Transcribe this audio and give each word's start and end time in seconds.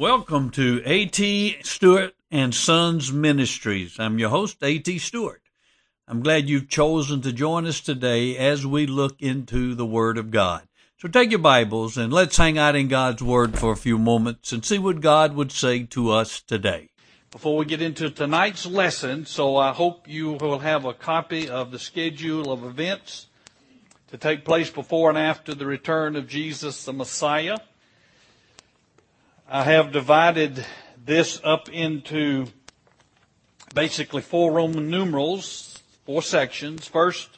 Welcome 0.00 0.48
to 0.52 0.80
A.T. 0.86 1.58
Stewart 1.62 2.14
and 2.30 2.54
Sons 2.54 3.12
Ministries. 3.12 4.00
I'm 4.00 4.18
your 4.18 4.30
host, 4.30 4.56
A.T. 4.62 4.98
Stewart. 4.98 5.42
I'm 6.08 6.22
glad 6.22 6.48
you've 6.48 6.70
chosen 6.70 7.20
to 7.20 7.34
join 7.34 7.66
us 7.66 7.80
today 7.80 8.34
as 8.38 8.64
we 8.64 8.86
look 8.86 9.20
into 9.20 9.74
the 9.74 9.84
Word 9.84 10.16
of 10.16 10.30
God. 10.30 10.62
So 10.96 11.06
take 11.06 11.28
your 11.28 11.38
Bibles 11.38 11.98
and 11.98 12.14
let's 12.14 12.38
hang 12.38 12.56
out 12.56 12.76
in 12.76 12.88
God's 12.88 13.22
Word 13.22 13.58
for 13.58 13.72
a 13.72 13.76
few 13.76 13.98
moments 13.98 14.52
and 14.52 14.64
see 14.64 14.78
what 14.78 15.02
God 15.02 15.34
would 15.34 15.52
say 15.52 15.82
to 15.82 16.12
us 16.12 16.40
today. 16.40 16.88
Before 17.30 17.58
we 17.58 17.66
get 17.66 17.82
into 17.82 18.08
tonight's 18.08 18.64
lesson, 18.64 19.26
so 19.26 19.58
I 19.58 19.72
hope 19.74 20.08
you 20.08 20.32
will 20.32 20.60
have 20.60 20.86
a 20.86 20.94
copy 20.94 21.46
of 21.46 21.72
the 21.72 21.78
schedule 21.78 22.50
of 22.50 22.64
events 22.64 23.26
to 24.08 24.16
take 24.16 24.46
place 24.46 24.70
before 24.70 25.10
and 25.10 25.18
after 25.18 25.54
the 25.54 25.66
return 25.66 26.16
of 26.16 26.26
Jesus 26.26 26.86
the 26.86 26.94
Messiah. 26.94 27.58
I 29.52 29.64
have 29.64 29.90
divided 29.90 30.64
this 31.04 31.40
up 31.42 31.68
into 31.70 32.46
basically 33.74 34.22
four 34.22 34.52
Roman 34.52 34.88
numerals, 34.88 35.82
four 36.06 36.22
sections. 36.22 36.86
First, 36.86 37.28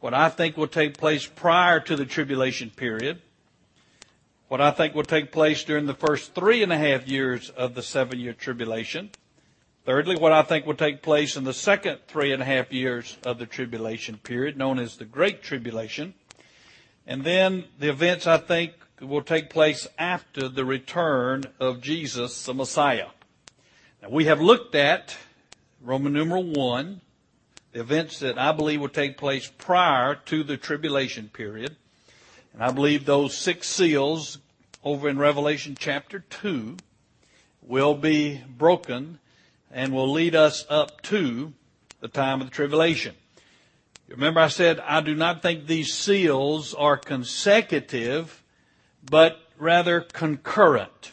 what 0.00 0.12
I 0.12 0.28
think 0.28 0.56
will 0.56 0.66
take 0.66 0.98
place 0.98 1.24
prior 1.24 1.78
to 1.78 1.94
the 1.94 2.04
tribulation 2.04 2.70
period, 2.70 3.22
what 4.48 4.60
I 4.60 4.72
think 4.72 4.96
will 4.96 5.04
take 5.04 5.30
place 5.30 5.62
during 5.62 5.86
the 5.86 5.94
first 5.94 6.34
three 6.34 6.64
and 6.64 6.72
a 6.72 6.76
half 6.76 7.06
years 7.06 7.50
of 7.50 7.76
the 7.76 7.82
seven 7.82 8.18
year 8.18 8.32
tribulation. 8.32 9.10
Thirdly, 9.86 10.16
what 10.16 10.32
I 10.32 10.42
think 10.42 10.66
will 10.66 10.74
take 10.74 11.00
place 11.00 11.36
in 11.36 11.44
the 11.44 11.54
second 11.54 12.00
three 12.08 12.32
and 12.32 12.42
a 12.42 12.44
half 12.44 12.72
years 12.72 13.18
of 13.24 13.38
the 13.38 13.46
tribulation 13.46 14.16
period, 14.16 14.56
known 14.56 14.80
as 14.80 14.96
the 14.96 15.04
Great 15.04 15.44
Tribulation. 15.44 16.14
And 17.06 17.22
then 17.22 17.66
the 17.78 17.88
events 17.88 18.26
I 18.26 18.38
think 18.38 18.72
will 19.06 19.22
take 19.22 19.50
place 19.50 19.86
after 19.98 20.48
the 20.48 20.64
return 20.64 21.44
of 21.58 21.80
Jesus, 21.80 22.44
the 22.44 22.54
Messiah. 22.54 23.08
Now, 24.00 24.10
we 24.10 24.26
have 24.26 24.40
looked 24.40 24.74
at 24.74 25.16
Roman 25.80 26.12
numeral 26.12 26.44
1, 26.44 27.00
the 27.72 27.80
events 27.80 28.20
that 28.20 28.38
I 28.38 28.52
believe 28.52 28.80
will 28.80 28.88
take 28.88 29.16
place 29.16 29.50
prior 29.58 30.14
to 30.26 30.44
the 30.44 30.56
tribulation 30.56 31.28
period. 31.28 31.76
And 32.52 32.62
I 32.62 32.70
believe 32.70 33.04
those 33.04 33.36
six 33.36 33.68
seals 33.68 34.38
over 34.84 35.08
in 35.08 35.18
Revelation 35.18 35.76
chapter 35.78 36.20
2 36.20 36.76
will 37.62 37.94
be 37.94 38.42
broken 38.46 39.18
and 39.70 39.92
will 39.92 40.10
lead 40.10 40.34
us 40.34 40.66
up 40.68 41.00
to 41.02 41.52
the 42.00 42.08
time 42.08 42.40
of 42.40 42.48
the 42.48 42.54
tribulation. 42.54 43.14
Remember 44.08 44.40
I 44.40 44.48
said 44.48 44.80
I 44.80 45.00
do 45.00 45.14
not 45.14 45.40
think 45.40 45.66
these 45.66 45.94
seals 45.94 46.74
are 46.74 46.98
consecutive 46.98 48.41
but 49.08 49.40
rather 49.58 50.00
concurrent. 50.00 51.10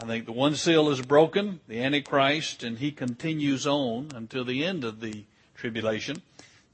I 0.00 0.04
think 0.06 0.26
the 0.26 0.32
one 0.32 0.54
seal 0.54 0.90
is 0.90 1.00
broken, 1.00 1.60
the 1.66 1.82
Antichrist, 1.82 2.62
and 2.62 2.78
he 2.78 2.92
continues 2.92 3.66
on 3.66 4.10
until 4.14 4.44
the 4.44 4.64
end 4.64 4.84
of 4.84 5.00
the 5.00 5.24
tribulation. 5.56 6.22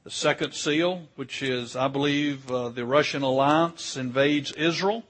The 0.05 0.11
second 0.11 0.53
seal, 0.53 1.09
which 1.17 1.43
is, 1.43 1.75
I 1.75 1.89
believe, 1.89 2.51
uh, 2.51 2.69
the 2.69 2.85
Russian 2.85 3.23
alliance 3.23 3.97
invades 3.97 4.53
Israel, 4.53 5.05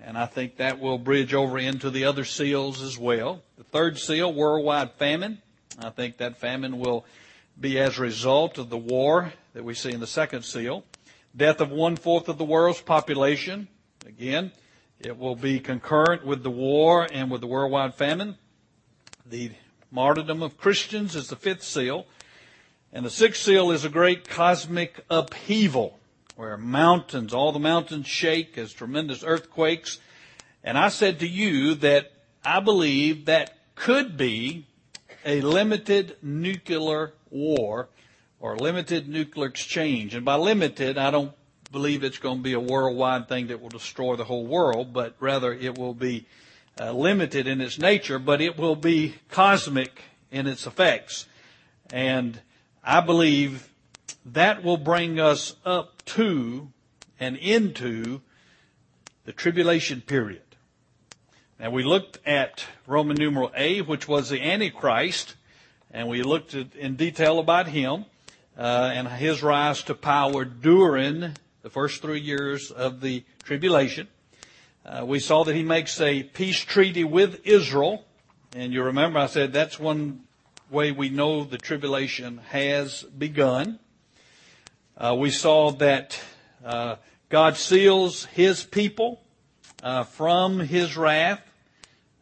and 0.00 0.16
I 0.16 0.24
think 0.24 0.56
that 0.56 0.80
will 0.80 0.96
bridge 0.96 1.34
over 1.34 1.58
into 1.58 1.90
the 1.90 2.04
other 2.04 2.24
seals 2.24 2.80
as 2.80 2.98
well. 2.98 3.42
The 3.58 3.64
third 3.64 3.98
seal, 3.98 4.32
worldwide 4.32 4.92
famine. 4.92 5.42
I 5.78 5.90
think 5.90 6.16
that 6.16 6.38
famine 6.38 6.78
will 6.78 7.04
be 7.60 7.78
as 7.78 7.98
a 7.98 8.02
result 8.02 8.56
of 8.56 8.70
the 8.70 8.78
war 8.78 9.34
that 9.52 9.64
we 9.64 9.74
see 9.74 9.92
in 9.92 10.00
the 10.00 10.06
second 10.06 10.42
seal. 10.42 10.84
Death 11.36 11.60
of 11.60 11.70
one 11.70 11.96
fourth 11.96 12.30
of 12.30 12.38
the 12.38 12.44
world's 12.44 12.80
population. 12.80 13.68
Again, 14.06 14.52
it 15.00 15.18
will 15.18 15.34
be 15.34 15.58
concurrent 15.58 16.24
with 16.24 16.44
the 16.44 16.50
war 16.50 17.08
and 17.12 17.28
with 17.28 17.40
the 17.40 17.48
worldwide 17.48 17.96
famine. 17.96 18.36
The 19.28 19.50
martyrdom 19.90 20.42
of 20.42 20.56
Christians 20.56 21.16
is 21.16 21.26
the 21.28 21.34
fifth 21.34 21.64
seal. 21.64 22.06
And 22.92 23.04
the 23.04 23.10
sixth 23.10 23.42
seal 23.42 23.72
is 23.72 23.84
a 23.84 23.88
great 23.88 24.28
cosmic 24.28 25.04
upheaval 25.10 25.98
where 26.36 26.56
mountains, 26.56 27.34
all 27.34 27.50
the 27.50 27.58
mountains 27.58 28.06
shake 28.06 28.56
as 28.56 28.72
tremendous 28.72 29.24
earthquakes. 29.24 29.98
And 30.62 30.78
I 30.78 30.88
said 30.88 31.18
to 31.18 31.26
you 31.26 31.74
that 31.74 32.12
I 32.44 32.60
believe 32.60 33.24
that 33.24 33.58
could 33.74 34.16
be 34.16 34.66
a 35.24 35.40
limited 35.40 36.16
nuclear 36.22 37.12
war 37.28 37.88
or 38.38 38.56
limited 38.56 39.08
nuclear 39.08 39.48
exchange. 39.48 40.14
And 40.14 40.24
by 40.24 40.36
limited, 40.36 40.96
I 40.96 41.10
don't 41.10 41.32
believe 41.76 42.02
it's 42.02 42.16
going 42.16 42.38
to 42.38 42.42
be 42.42 42.54
a 42.54 42.58
worldwide 42.58 43.28
thing 43.28 43.48
that 43.48 43.60
will 43.60 43.68
destroy 43.68 44.16
the 44.16 44.24
whole 44.24 44.46
world, 44.46 44.94
but 44.94 45.14
rather 45.20 45.52
it 45.52 45.76
will 45.76 45.92
be 45.92 46.24
uh, 46.80 46.90
limited 46.90 47.46
in 47.46 47.60
its 47.60 47.78
nature, 47.78 48.18
but 48.18 48.40
it 48.40 48.56
will 48.56 48.76
be 48.76 49.14
cosmic 49.28 50.00
in 50.30 50.46
its 50.46 50.66
effects. 50.66 51.26
And 51.92 52.40
I 52.82 53.02
believe 53.02 53.68
that 54.24 54.64
will 54.64 54.78
bring 54.78 55.20
us 55.20 55.54
up 55.66 56.02
to 56.06 56.72
and 57.20 57.36
into 57.36 58.22
the 59.26 59.32
tribulation 59.32 60.00
period. 60.00 60.56
Now 61.60 61.68
we 61.68 61.82
looked 61.82 62.20
at 62.26 62.64
Roman 62.86 63.18
numeral 63.18 63.52
A, 63.54 63.82
which 63.82 64.08
was 64.08 64.30
the 64.30 64.40
Antichrist, 64.40 65.34
and 65.90 66.08
we 66.08 66.22
looked 66.22 66.54
at, 66.54 66.74
in 66.74 66.96
detail 66.96 67.38
about 67.38 67.68
him 67.68 68.06
uh, 68.56 68.92
and 68.94 69.06
his 69.08 69.42
rise 69.42 69.82
to 69.82 69.94
power 69.94 70.46
during 70.46 71.34
the 71.66 71.70
first 71.70 72.00
three 72.00 72.20
years 72.20 72.70
of 72.70 73.00
the 73.00 73.24
tribulation. 73.42 74.06
Uh, 74.84 75.04
we 75.04 75.18
saw 75.18 75.42
that 75.42 75.56
he 75.56 75.64
makes 75.64 76.00
a 76.00 76.22
peace 76.22 76.60
treaty 76.60 77.02
with 77.02 77.44
Israel. 77.44 78.04
And 78.54 78.72
you 78.72 78.84
remember 78.84 79.18
I 79.18 79.26
said 79.26 79.52
that's 79.52 79.76
one 79.76 80.20
way 80.70 80.92
we 80.92 81.08
know 81.08 81.42
the 81.42 81.58
tribulation 81.58 82.38
has 82.50 83.02
begun. 83.02 83.80
Uh, 84.96 85.16
we 85.18 85.32
saw 85.32 85.72
that 85.72 86.22
uh, 86.64 86.94
God 87.30 87.56
seals 87.56 88.26
his 88.26 88.62
people 88.62 89.20
uh, 89.82 90.04
from 90.04 90.60
his 90.60 90.96
wrath. 90.96 91.42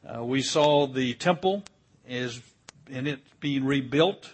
Uh, 0.09 0.25
we 0.25 0.41
saw 0.41 0.87
the 0.87 1.13
temple 1.13 1.65
is 2.09 2.41
in 2.89 3.07
it 3.07 3.21
being 3.41 3.67
rebuilt. 3.67 4.33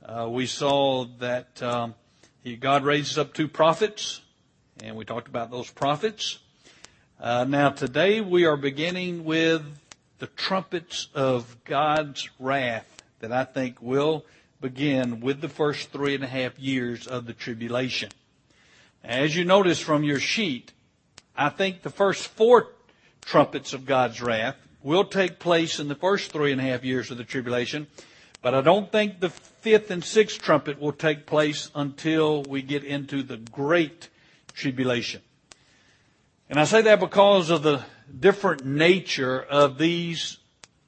Uh, 0.00 0.28
we 0.30 0.46
saw 0.46 1.06
that 1.18 1.60
um, 1.60 1.96
he, 2.44 2.54
God 2.54 2.84
raises 2.84 3.18
up 3.18 3.34
two 3.34 3.48
prophets 3.48 4.20
and 4.82 4.96
we 4.96 5.04
talked 5.04 5.28
about 5.28 5.50
those 5.50 5.70
prophets. 5.70 6.38
Uh, 7.20 7.44
now 7.48 7.70
today 7.70 8.20
we 8.20 8.44
are 8.44 8.56
beginning 8.56 9.24
with 9.24 9.62
the 10.18 10.28
trumpets 10.28 11.08
of 11.14 11.56
God's 11.64 12.28
wrath 12.38 13.02
that 13.20 13.32
I 13.32 13.44
think 13.44 13.80
will 13.80 14.24
begin 14.60 15.20
with 15.20 15.40
the 15.40 15.48
first 15.48 15.90
three 15.90 16.14
and 16.14 16.22
a 16.22 16.28
half 16.28 16.58
years 16.58 17.06
of 17.06 17.26
the 17.26 17.32
tribulation. 17.32 18.10
As 19.02 19.34
you 19.34 19.44
notice 19.44 19.80
from 19.80 20.04
your 20.04 20.20
sheet, 20.20 20.72
I 21.36 21.48
think 21.48 21.82
the 21.82 21.90
first 21.90 22.28
four 22.28 22.68
trumpets 23.20 23.72
of 23.72 23.86
God's 23.86 24.20
wrath 24.20 24.56
will 24.82 25.04
take 25.04 25.38
place 25.38 25.80
in 25.80 25.88
the 25.88 25.94
first 25.94 26.30
three 26.30 26.52
and 26.52 26.60
a 26.60 26.64
half 26.64 26.84
years 26.84 27.10
of 27.10 27.16
the 27.16 27.24
tribulation, 27.24 27.88
but 28.42 28.54
I 28.54 28.60
don't 28.60 28.92
think 28.92 29.18
the 29.18 29.30
fifth 29.30 29.90
and 29.90 30.04
sixth 30.04 30.40
trumpet 30.40 30.80
will 30.80 30.92
take 30.92 31.26
place 31.26 31.70
until 31.74 32.42
we 32.44 32.62
get 32.62 32.84
into 32.84 33.22
the 33.22 33.36
great 33.36 34.08
tribulation. 34.58 35.22
And 36.50 36.58
I 36.58 36.64
say 36.64 36.82
that 36.82 37.00
because 37.00 37.50
of 37.50 37.62
the 37.62 37.84
different 38.18 38.64
nature 38.64 39.40
of 39.40 39.78
these 39.78 40.38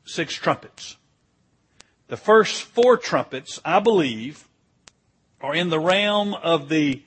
six 0.04 0.34
trumpets. 0.34 0.96
The 2.08 2.16
first 2.16 2.62
four 2.62 2.96
trumpets, 2.96 3.60
I 3.64 3.78
believe, 3.78 4.48
are 5.40 5.54
in 5.54 5.70
the 5.70 5.78
realm 5.78 6.34
of 6.34 6.68
the 6.68 7.02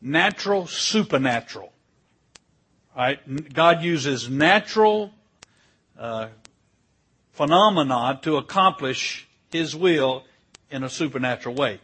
natural 0.00 0.66
supernatural. 0.66 1.72
Right? 2.96 3.52
God 3.52 3.82
uses 3.82 4.30
natural 4.30 5.12
uh, 5.98 6.28
phenomena 7.32 8.20
to 8.22 8.36
accomplish 8.36 9.26
His 9.50 9.74
will 9.74 10.24
in 10.70 10.84
a 10.84 10.88
supernatural 10.88 11.54
way. 11.54 11.80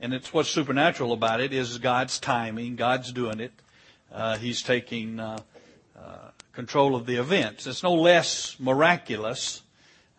And 0.00 0.12
it's 0.12 0.34
what's 0.34 0.50
supernatural 0.50 1.12
about 1.12 1.40
it 1.40 1.52
is 1.52 1.78
God's 1.78 2.18
timing. 2.18 2.76
God's 2.76 3.12
doing 3.12 3.40
it. 3.40 3.52
Uh, 4.12 4.36
he's 4.36 4.62
taking 4.62 5.18
uh, 5.18 5.38
uh, 5.98 6.30
control 6.52 6.94
of 6.94 7.06
the 7.06 7.16
events. 7.16 7.66
It's 7.66 7.82
no 7.82 7.94
less 7.94 8.56
miraculous 8.58 9.62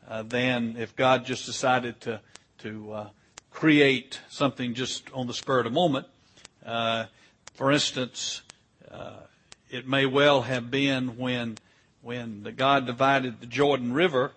uh, 0.07 0.23
than 0.23 0.75
if 0.77 0.95
God 0.95 1.25
just 1.25 1.45
decided 1.45 2.01
to 2.01 2.19
to 2.59 2.93
uh, 2.93 3.09
create 3.51 4.19
something 4.29 4.73
just 4.73 5.11
on 5.13 5.27
the 5.27 5.33
spur 5.33 5.59
of 5.59 5.65
the 5.65 5.69
moment. 5.69 6.07
Uh, 6.65 7.05
for 7.53 7.71
instance, 7.71 8.41
it 9.69 9.87
may 9.87 10.05
well 10.05 10.43
have 10.43 10.71
been 10.71 11.17
when 11.17 11.57
when 12.01 12.43
the 12.43 12.51
God 12.51 12.85
divided 12.85 13.41
the 13.41 13.45
Jordan 13.47 13.93
River, 13.93 14.31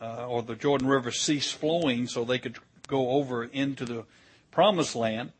or 0.00 0.42
the 0.42 0.56
Jordan 0.56 0.88
River 0.88 1.10
ceased 1.10 1.54
flowing, 1.54 2.06
so 2.06 2.24
they 2.24 2.38
could 2.38 2.58
go 2.86 3.10
over 3.10 3.44
into 3.44 3.84
the 3.84 4.04
promised 4.50 4.96
land, 4.96 5.32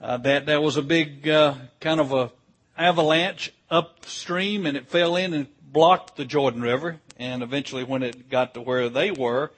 uh, 0.00 0.16
that 0.18 0.46
there 0.46 0.60
was 0.60 0.76
a 0.76 0.82
big 0.82 1.28
uh, 1.28 1.54
kind 1.80 2.00
of 2.00 2.12
a 2.12 2.30
avalanche 2.78 3.52
upstream 3.70 4.64
and 4.64 4.76
it 4.76 4.88
fell 4.88 5.16
in 5.16 5.34
and 5.34 5.46
blocked 5.72 6.16
the 6.16 6.24
Jordan 6.24 6.62
River, 6.62 7.00
and 7.18 7.42
eventually 7.42 7.84
when 7.84 8.02
it 8.02 8.30
got 8.30 8.54
to 8.54 8.60
where 8.60 8.88
they 8.88 9.10
were, 9.10 9.50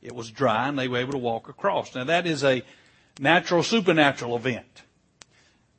it 0.00 0.14
was 0.14 0.30
dry 0.30 0.68
and 0.68 0.78
they 0.78 0.88
were 0.88 0.98
able 0.98 1.12
to 1.12 1.18
walk 1.18 1.48
across. 1.48 1.94
Now 1.94 2.04
that 2.04 2.26
is 2.26 2.42
a 2.44 2.62
natural 3.18 3.62
supernatural 3.62 4.36
event. 4.36 4.82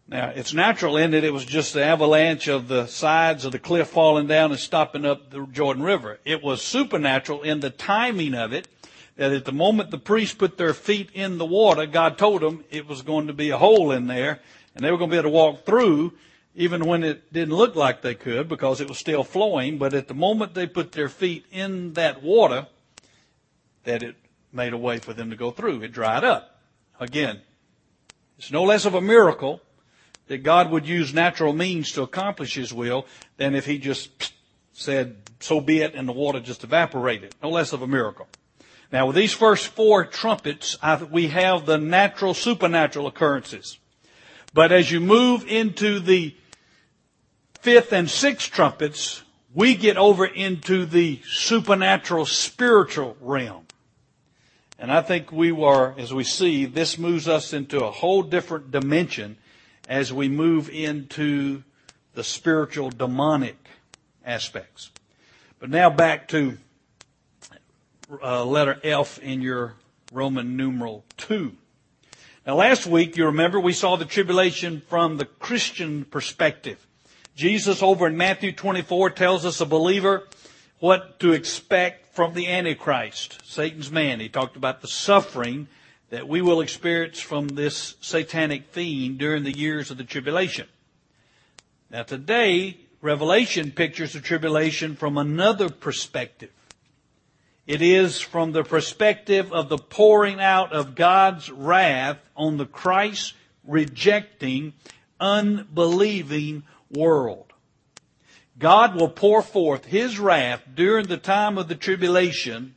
Now, 0.08 0.28
it's 0.36 0.54
natural 0.54 0.98
in 0.98 1.12
that 1.12 1.24
it 1.24 1.32
was 1.32 1.46
just 1.46 1.74
the 1.74 1.86
avalanche 1.86 2.50
of 2.50 2.68
the 2.68 2.86
sides 2.86 3.46
of 3.46 3.54
the 3.54 3.60
cliff 3.60 3.88
falling 3.88 4.28
down 4.28 4.52
and 4.52 4.60
stopping 4.60 5.06
up 5.06 5.30
the 5.30 5.46
Jordan 5.46 5.84
River. 5.84 6.20
It 6.26 6.44
was 6.44 6.62
supernatural 6.62 7.44
in 7.44 7.62
the 7.62 7.70
timing 7.70 8.34
of 8.34 8.52
it, 8.52 8.68
that 9.16 9.32
at 9.32 9.46
the 9.46 9.54
moment 9.54 9.90
the 9.90 9.98
priests 9.98 10.36
put 10.36 10.58
their 10.58 10.74
feet 10.74 11.12
in 11.14 11.38
the 11.38 11.46
water, 11.46 11.86
God 11.86 12.18
told 12.18 12.42
them 12.42 12.66
it 12.70 12.88
was 12.88 13.04
going 13.04 13.28
to 13.28 13.34
be 13.34 13.52
a 13.52 13.58
hole 13.58 13.94
in 13.94 14.08
there, 14.08 14.42
and 14.76 14.84
they 14.84 14.92
were 14.92 14.98
going 14.98 15.10
to 15.10 15.14
be 15.14 15.20
able 15.20 15.30
to 15.30 15.36
walk 15.36 15.66
through, 15.66 16.12
even 16.56 16.86
when 16.86 17.04
it 17.04 17.32
didn't 17.32 17.56
look 17.56 17.76
like 17.76 18.02
they 18.02 18.16
could, 18.16 18.48
because 18.48 18.82
it 18.82 18.90
was 18.90 18.98
still 18.98 19.24
flowing. 19.24 19.78
But 19.78 19.94
at 19.94 20.08
the 20.08 20.14
moment 20.14 20.54
they 20.54 20.68
put 20.68 20.92
their 20.92 21.10
feet 21.10 21.46
in 21.52 21.94
that 21.94 22.22
water, 22.22 22.68
that 23.84 24.04
it 24.04 24.16
made 24.52 24.74
a 24.74 24.78
way 24.78 24.98
for 24.98 25.14
them 25.14 25.30
to 25.30 25.36
go 25.36 25.52
through. 25.52 25.82
It 25.82 25.92
dried 25.92 26.24
up. 26.24 26.60
Again, 27.00 27.42
it's 28.38 28.52
no 28.52 28.64
less 28.64 28.86
of 28.86 28.94
a 28.94 29.02
miracle 29.02 29.62
that 30.28 30.44
God 30.44 30.72
would 30.72 30.88
use 30.88 31.14
natural 31.14 31.54
means 31.54 31.92
to 31.94 32.02
accomplish 32.02 32.56
His 32.56 32.74
will 32.74 33.06
than 33.38 33.56
if 33.56 33.66
He 33.66 33.78
just 33.78 34.34
said, 34.74 35.18
so 35.40 35.62
be 35.62 35.80
it, 35.80 35.96
and 35.96 36.08
the 36.08 36.14
water 36.14 36.40
just 36.40 36.64
evaporated. 36.64 37.36
No 37.42 37.50
less 37.50 37.74
of 37.74 37.82
a 37.82 37.88
miracle. 37.88 38.28
Now, 38.92 39.08
with 39.08 39.16
these 39.16 39.34
first 39.34 39.68
four 39.68 40.06
trumpets, 40.06 40.78
we 41.10 41.28
have 41.28 41.66
the 41.66 41.78
natural, 41.78 42.34
supernatural 42.34 43.08
occurrences. 43.08 43.80
But 44.54 44.72
as 44.72 44.92
you 44.92 45.00
move 45.00 45.48
into 45.48 46.00
the 46.00 46.36
fifth 47.62 47.94
and 47.94 48.10
sixth 48.10 48.52
trumpets, 48.52 49.24
we 49.54 49.76
get 49.76 49.98
over 49.98 50.26
into 50.26 50.86
the 50.86 51.22
supernatural, 51.26 52.26
spiritual 52.26 53.16
realm. 53.22 53.66
And 54.80 54.92
I 54.92 55.02
think 55.02 55.32
we 55.32 55.52
are, 55.52 55.94
as 55.98 56.12
we 56.14 56.24
see, 56.24 56.66
this 56.66 56.98
moves 56.98 57.28
us 57.28 57.54
into 57.54 57.86
a 57.86 57.92
whole 57.92 58.24
different 58.24 58.72
dimension 58.72 59.38
as 59.88 60.12
we 60.12 60.28
move 60.28 60.70
into 60.70 61.64
the 62.16 62.24
spiritual 62.24 62.90
demonic 62.90 63.58
aspects. 64.26 64.90
But 65.60 65.70
now 65.70 65.92
back 65.92 66.28
to 66.30 66.58
uh, 68.24 68.44
letter 68.44 68.80
F 68.84 69.20
in 69.20 69.42
your 69.42 69.76
Roman 70.12 70.58
numeral 70.58 71.06
2. 71.18 71.56
Now 72.48 72.56
last 72.56 72.88
week, 72.88 73.18
you 73.18 73.26
remember, 73.26 73.60
we 73.60 73.74
saw 73.74 73.98
the 73.98 74.06
tribulation 74.06 74.82
from 74.88 75.18
the 75.18 75.26
Christian 75.26 76.06
perspective. 76.06 76.88
Jesus 77.36 77.82
over 77.82 78.08
in 78.08 78.18
Matthew 78.18 78.52
24 78.52 79.12
tells 79.12 79.46
us 79.46 79.62
a 79.62 79.66
believer 79.66 80.28
what 80.80 81.20
to 81.20 81.32
expect 81.32 82.14
from 82.14 82.34
the 82.34 82.48
Antichrist, 82.48 83.40
Satan's 83.46 83.92
man. 83.92 84.20
He 84.20 84.30
talked 84.30 84.58
about 84.58 84.82
the 84.82 84.88
suffering 84.88 85.68
that 86.10 86.28
we 86.28 86.42
will 86.42 86.60
experience 86.60 87.22
from 87.22 87.48
this 87.48 87.96
satanic 88.02 88.66
fiend 88.72 89.18
during 89.18 89.44
the 89.44 89.58
years 89.58 89.92
of 89.92 89.98
the 89.98 90.04
tribulation. 90.04 90.68
Now 91.90 92.04
today, 92.04 92.78
Revelation 93.02 93.72
pictures 93.72 94.14
the 94.14 94.20
tribulation 94.20 94.96
from 94.96 95.18
another 95.18 95.70
perspective. 95.70 96.52
It 97.66 97.82
is 97.82 98.20
from 98.20 98.52
the 98.52 98.64
perspective 98.64 99.54
of 99.54 99.70
the 99.70 99.78
pouring 99.78 100.42
out 100.42 100.74
of 100.74 100.96
God's 100.96 101.50
wrath 101.50 102.18
on 102.36 102.58
the 102.58 102.66
Christ 102.66 103.34
rejecting, 103.64 104.74
unbelieving 105.20 106.64
world. 106.98 107.54
God 108.58 108.96
will 108.96 109.10
pour 109.10 109.42
forth 109.42 109.86
His 109.86 110.20
wrath 110.20 110.62
during 110.74 111.08
the 111.08 111.18
time 111.18 111.58
of 111.58 111.68
the 111.68 111.76
tribulation 111.76 112.76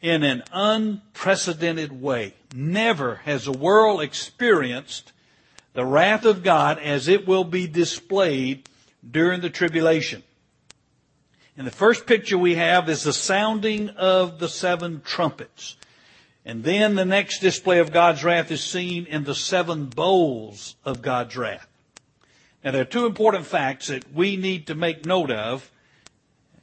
in 0.00 0.22
an 0.22 0.42
unprecedented 0.52 2.00
way. 2.00 2.34
Never 2.54 3.16
has 3.24 3.44
the 3.44 3.52
world 3.52 4.00
experienced 4.00 5.12
the 5.74 5.84
wrath 5.84 6.24
of 6.24 6.42
God 6.42 6.78
as 6.78 7.08
it 7.08 7.26
will 7.26 7.44
be 7.44 7.66
displayed 7.66 8.68
during 9.08 9.40
the 9.40 9.50
tribulation. 9.50 10.22
And 11.56 11.66
the 11.66 11.72
first 11.72 12.06
picture 12.06 12.38
we 12.38 12.54
have 12.54 12.88
is 12.88 13.02
the 13.02 13.12
sounding 13.12 13.90
of 13.90 14.38
the 14.38 14.48
seven 14.48 15.02
trumpets. 15.04 15.76
And 16.44 16.62
then 16.62 16.94
the 16.94 17.04
next 17.04 17.40
display 17.40 17.78
of 17.78 17.92
God's 17.92 18.22
wrath 18.22 18.50
is 18.50 18.62
seen 18.62 19.06
in 19.06 19.24
the 19.24 19.34
seven 19.34 19.86
bowls 19.86 20.76
of 20.84 21.02
God's 21.02 21.36
wrath. 21.36 21.66
Now 22.66 22.72
there 22.72 22.82
are 22.82 22.84
two 22.84 23.06
important 23.06 23.46
facts 23.46 23.86
that 23.86 24.12
we 24.12 24.36
need 24.36 24.66
to 24.66 24.74
make 24.74 25.06
note 25.06 25.30
of 25.30 25.70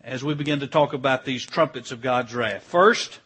as 0.04 0.22
we 0.22 0.34
begin 0.34 0.60
to 0.60 0.68
talk 0.68 0.92
about 0.92 1.24
these 1.24 1.46
trumpets 1.46 1.94
of 1.94 2.02
God's 2.02 2.36
wrath. 2.36 2.62
First, 2.64 3.22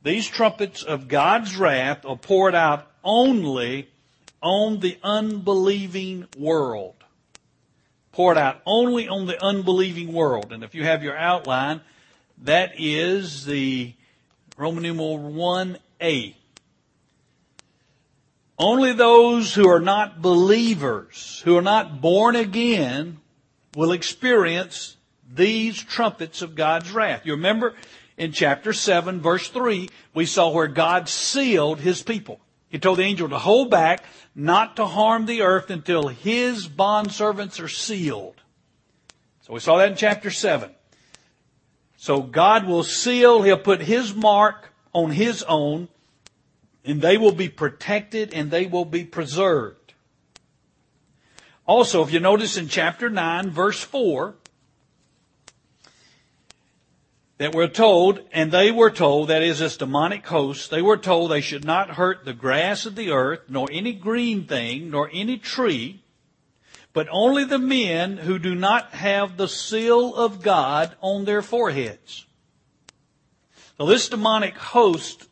these 0.00 0.28
trumpets 0.28 0.84
of 0.84 1.08
God's 1.08 1.56
wrath 1.56 2.06
are 2.06 2.16
poured 2.16 2.54
out 2.54 2.88
only 3.02 3.88
on 4.40 4.78
the 4.78 4.96
unbelieving 5.02 6.28
world. 6.38 6.94
Poured 8.12 8.38
out 8.38 8.62
only 8.64 9.08
on 9.08 9.26
the 9.26 9.44
unbelieving 9.44 10.12
world. 10.12 10.52
And 10.52 10.62
if 10.62 10.72
you 10.72 10.84
have 10.84 11.02
your 11.02 11.16
outline, 11.16 11.80
that 12.44 12.74
is 12.78 13.44
the 13.44 13.92
Roman 14.56 14.84
numeral 14.84 15.18
1a. 15.18 16.36
Only 18.58 18.92
those 18.92 19.54
who 19.54 19.68
are 19.68 19.80
not 19.80 20.22
believers, 20.22 21.42
who 21.44 21.56
are 21.56 21.62
not 21.62 22.00
born 22.00 22.36
again, 22.36 23.18
will 23.74 23.92
experience 23.92 24.96
these 25.30 25.82
trumpets 25.82 26.40
of 26.40 26.54
God's 26.54 26.90
wrath. 26.90 27.26
You 27.26 27.32
remember 27.32 27.74
in 28.16 28.32
chapter 28.32 28.72
7, 28.72 29.20
verse 29.20 29.48
3, 29.48 29.90
we 30.14 30.24
saw 30.24 30.50
where 30.50 30.68
God 30.68 31.08
sealed 31.08 31.80
his 31.80 32.02
people. 32.02 32.40
He 32.68 32.78
told 32.78 32.98
the 32.98 33.04
angel 33.04 33.28
to 33.28 33.38
hold 33.38 33.70
back, 33.70 34.04
not 34.34 34.76
to 34.76 34.86
harm 34.86 35.26
the 35.26 35.42
earth 35.42 35.70
until 35.70 36.08
his 36.08 36.66
bondservants 36.66 37.62
are 37.62 37.68
sealed. 37.68 38.40
So 39.42 39.52
we 39.52 39.60
saw 39.60 39.76
that 39.76 39.90
in 39.90 39.96
chapter 39.96 40.30
7. 40.30 40.70
So 41.96 42.22
God 42.22 42.66
will 42.66 42.84
seal, 42.84 43.42
he'll 43.42 43.58
put 43.58 43.80
his 43.82 44.14
mark 44.14 44.72
on 44.92 45.10
his 45.10 45.42
own, 45.42 45.88
and 46.86 47.02
they 47.02 47.18
will 47.18 47.32
be 47.32 47.48
protected 47.48 48.32
and 48.32 48.50
they 48.50 48.66
will 48.66 48.84
be 48.84 49.04
preserved. 49.04 49.92
Also, 51.66 52.02
if 52.02 52.12
you 52.12 52.20
notice 52.20 52.56
in 52.56 52.68
chapter 52.68 53.10
9, 53.10 53.50
verse 53.50 53.82
4, 53.82 54.36
that 57.38 57.54
we're 57.54 57.68
told, 57.68 58.20
and 58.32 58.52
they 58.52 58.70
were 58.70 58.90
told, 58.90 59.28
that 59.28 59.42
is 59.42 59.58
this 59.58 59.76
demonic 59.76 60.24
host, 60.26 60.70
they 60.70 60.80
were 60.80 60.96
told 60.96 61.30
they 61.30 61.40
should 61.40 61.64
not 61.64 61.90
hurt 61.90 62.24
the 62.24 62.32
grass 62.32 62.86
of 62.86 62.94
the 62.94 63.10
earth, 63.10 63.40
nor 63.48 63.68
any 63.70 63.92
green 63.92 64.46
thing, 64.46 64.90
nor 64.90 65.10
any 65.12 65.36
tree, 65.36 66.02
but 66.92 67.08
only 67.10 67.44
the 67.44 67.58
men 67.58 68.16
who 68.16 68.38
do 68.38 68.54
not 68.54 68.92
have 68.92 69.36
the 69.36 69.48
seal 69.48 70.14
of 70.14 70.40
God 70.40 70.96
on 71.02 71.24
their 71.24 71.42
foreheads. 71.42 72.26
So 73.76 73.84
this 73.84 74.08
demonic 74.08 74.56
host 74.56 75.25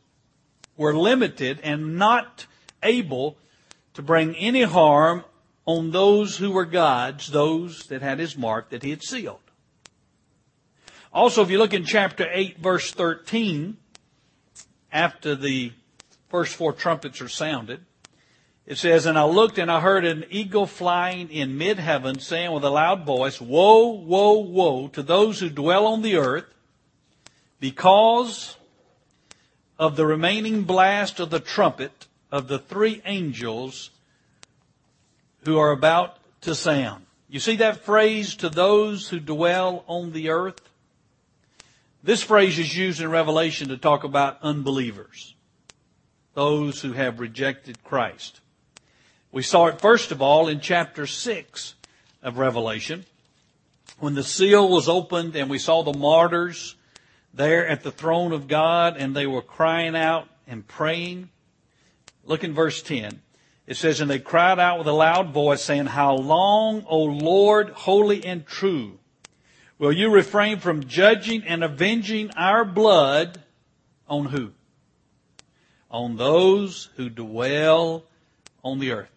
were 0.76 0.94
limited 0.94 1.60
and 1.62 1.96
not 1.96 2.46
able 2.82 3.36
to 3.94 4.02
bring 4.02 4.34
any 4.36 4.62
harm 4.62 5.24
on 5.66 5.90
those 5.92 6.36
who 6.36 6.50
were 6.50 6.66
God's, 6.66 7.28
those 7.28 7.86
that 7.86 8.02
had 8.02 8.18
his 8.18 8.36
mark 8.36 8.70
that 8.70 8.82
he 8.82 8.90
had 8.90 9.02
sealed. 9.02 9.38
Also, 11.12 11.42
if 11.42 11.50
you 11.50 11.58
look 11.58 11.72
in 11.72 11.84
chapter 11.84 12.28
8, 12.30 12.58
verse 12.58 12.90
13, 12.90 13.76
after 14.92 15.34
the 15.34 15.72
first 16.28 16.56
four 16.56 16.72
trumpets 16.72 17.20
are 17.20 17.28
sounded, 17.28 17.80
it 18.66 18.78
says, 18.78 19.06
And 19.06 19.18
I 19.18 19.24
looked 19.24 19.58
and 19.58 19.70
I 19.70 19.80
heard 19.80 20.04
an 20.04 20.24
eagle 20.30 20.66
flying 20.66 21.30
in 21.30 21.56
mid 21.56 21.78
heaven, 21.78 22.18
saying 22.18 22.50
with 22.50 22.64
a 22.64 22.70
loud 22.70 23.06
voice, 23.06 23.40
Woe, 23.40 23.90
woe, 23.90 24.38
woe 24.38 24.88
to 24.88 25.02
those 25.02 25.38
who 25.40 25.50
dwell 25.50 25.86
on 25.86 26.02
the 26.02 26.16
earth, 26.16 26.46
because 27.60 28.56
of 29.78 29.96
the 29.96 30.06
remaining 30.06 30.62
blast 30.62 31.20
of 31.20 31.30
the 31.30 31.40
trumpet 31.40 32.06
of 32.30 32.48
the 32.48 32.58
three 32.58 33.02
angels 33.04 33.90
who 35.44 35.58
are 35.58 35.70
about 35.70 36.18
to 36.42 36.54
sound. 36.54 37.06
You 37.28 37.40
see 37.40 37.56
that 37.56 37.84
phrase, 37.84 38.36
to 38.36 38.48
those 38.48 39.08
who 39.08 39.18
dwell 39.18 39.84
on 39.86 40.12
the 40.12 40.30
earth? 40.30 40.60
This 42.02 42.22
phrase 42.22 42.58
is 42.58 42.76
used 42.76 43.00
in 43.00 43.10
Revelation 43.10 43.68
to 43.68 43.76
talk 43.76 44.04
about 44.04 44.38
unbelievers, 44.42 45.34
those 46.34 46.80
who 46.82 46.92
have 46.92 47.18
rejected 47.18 47.82
Christ. 47.82 48.40
We 49.32 49.42
saw 49.42 49.66
it 49.66 49.80
first 49.80 50.12
of 50.12 50.22
all 50.22 50.46
in 50.46 50.60
chapter 50.60 51.06
6 51.06 51.74
of 52.22 52.38
Revelation 52.38 53.04
when 53.98 54.14
the 54.14 54.22
seal 54.22 54.68
was 54.68 54.88
opened 54.88 55.34
and 55.34 55.48
we 55.50 55.58
saw 55.58 55.82
the 55.82 55.98
martyrs 55.98 56.76
there 57.34 57.66
at 57.66 57.82
the 57.82 57.90
throne 57.90 58.32
of 58.32 58.48
God 58.48 58.96
and 58.96 59.14
they 59.14 59.26
were 59.26 59.42
crying 59.42 59.96
out 59.96 60.28
and 60.46 60.66
praying. 60.66 61.30
Look 62.24 62.44
in 62.44 62.54
verse 62.54 62.82
10. 62.82 63.20
It 63.66 63.76
says, 63.76 64.00
And 64.00 64.10
they 64.10 64.18
cried 64.18 64.58
out 64.58 64.78
with 64.78 64.86
a 64.86 64.92
loud 64.92 65.32
voice 65.32 65.62
saying, 65.62 65.86
How 65.86 66.14
long, 66.14 66.84
O 66.88 67.02
Lord, 67.02 67.70
holy 67.70 68.24
and 68.24 68.46
true, 68.46 68.98
Will 69.78 69.92
you 69.92 70.10
refrain 70.10 70.60
from 70.60 70.86
judging 70.86 71.42
and 71.44 71.64
avenging 71.64 72.30
our 72.36 72.64
blood 72.64 73.42
on 74.08 74.26
who? 74.26 74.52
On 75.90 76.16
those 76.16 76.90
who 76.96 77.08
dwell 77.08 78.04
on 78.62 78.78
the 78.78 78.92
earth. 78.92 79.10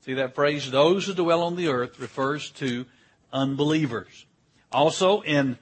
See 0.00 0.14
that 0.14 0.34
phrase? 0.34 0.70
Those 0.70 1.06
who 1.06 1.14
dwell 1.14 1.42
on 1.42 1.56
the 1.56 1.68
earth 1.68 2.00
refers 2.00 2.50
to 2.52 2.86
unbelievers. 3.32 4.26
Also 4.72 5.20
in 5.22 5.56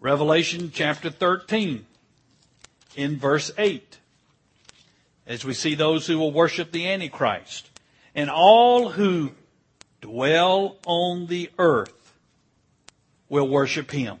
Revelation 0.00 0.70
chapter 0.72 1.10
13, 1.10 1.84
in 2.94 3.18
verse 3.18 3.50
8, 3.58 3.98
as 5.26 5.44
we 5.44 5.52
see 5.54 5.74
those 5.74 6.06
who 6.06 6.18
will 6.18 6.30
worship 6.30 6.70
the 6.70 6.88
Antichrist, 6.88 7.68
and 8.14 8.30
all 8.30 8.90
who 8.90 9.32
dwell 10.00 10.76
on 10.86 11.26
the 11.26 11.50
earth 11.58 12.14
will 13.28 13.48
worship 13.48 13.90
him. 13.90 14.18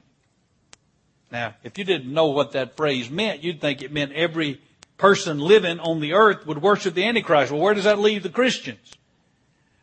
Now, 1.30 1.54
if 1.62 1.78
you 1.78 1.84
didn't 1.84 2.12
know 2.12 2.26
what 2.26 2.52
that 2.52 2.76
phrase 2.76 3.08
meant, 3.08 3.44
you'd 3.44 3.60
think 3.60 3.80
it 3.80 3.92
meant 3.92 4.12
every 4.12 4.60
person 4.96 5.38
living 5.38 5.78
on 5.78 6.00
the 6.00 6.12
earth 6.12 6.44
would 6.44 6.60
worship 6.60 6.94
the 6.94 7.04
Antichrist. 7.04 7.52
Well, 7.52 7.60
where 7.60 7.74
does 7.74 7.84
that 7.84 8.00
leave 8.00 8.24
the 8.24 8.30
Christians? 8.30 8.94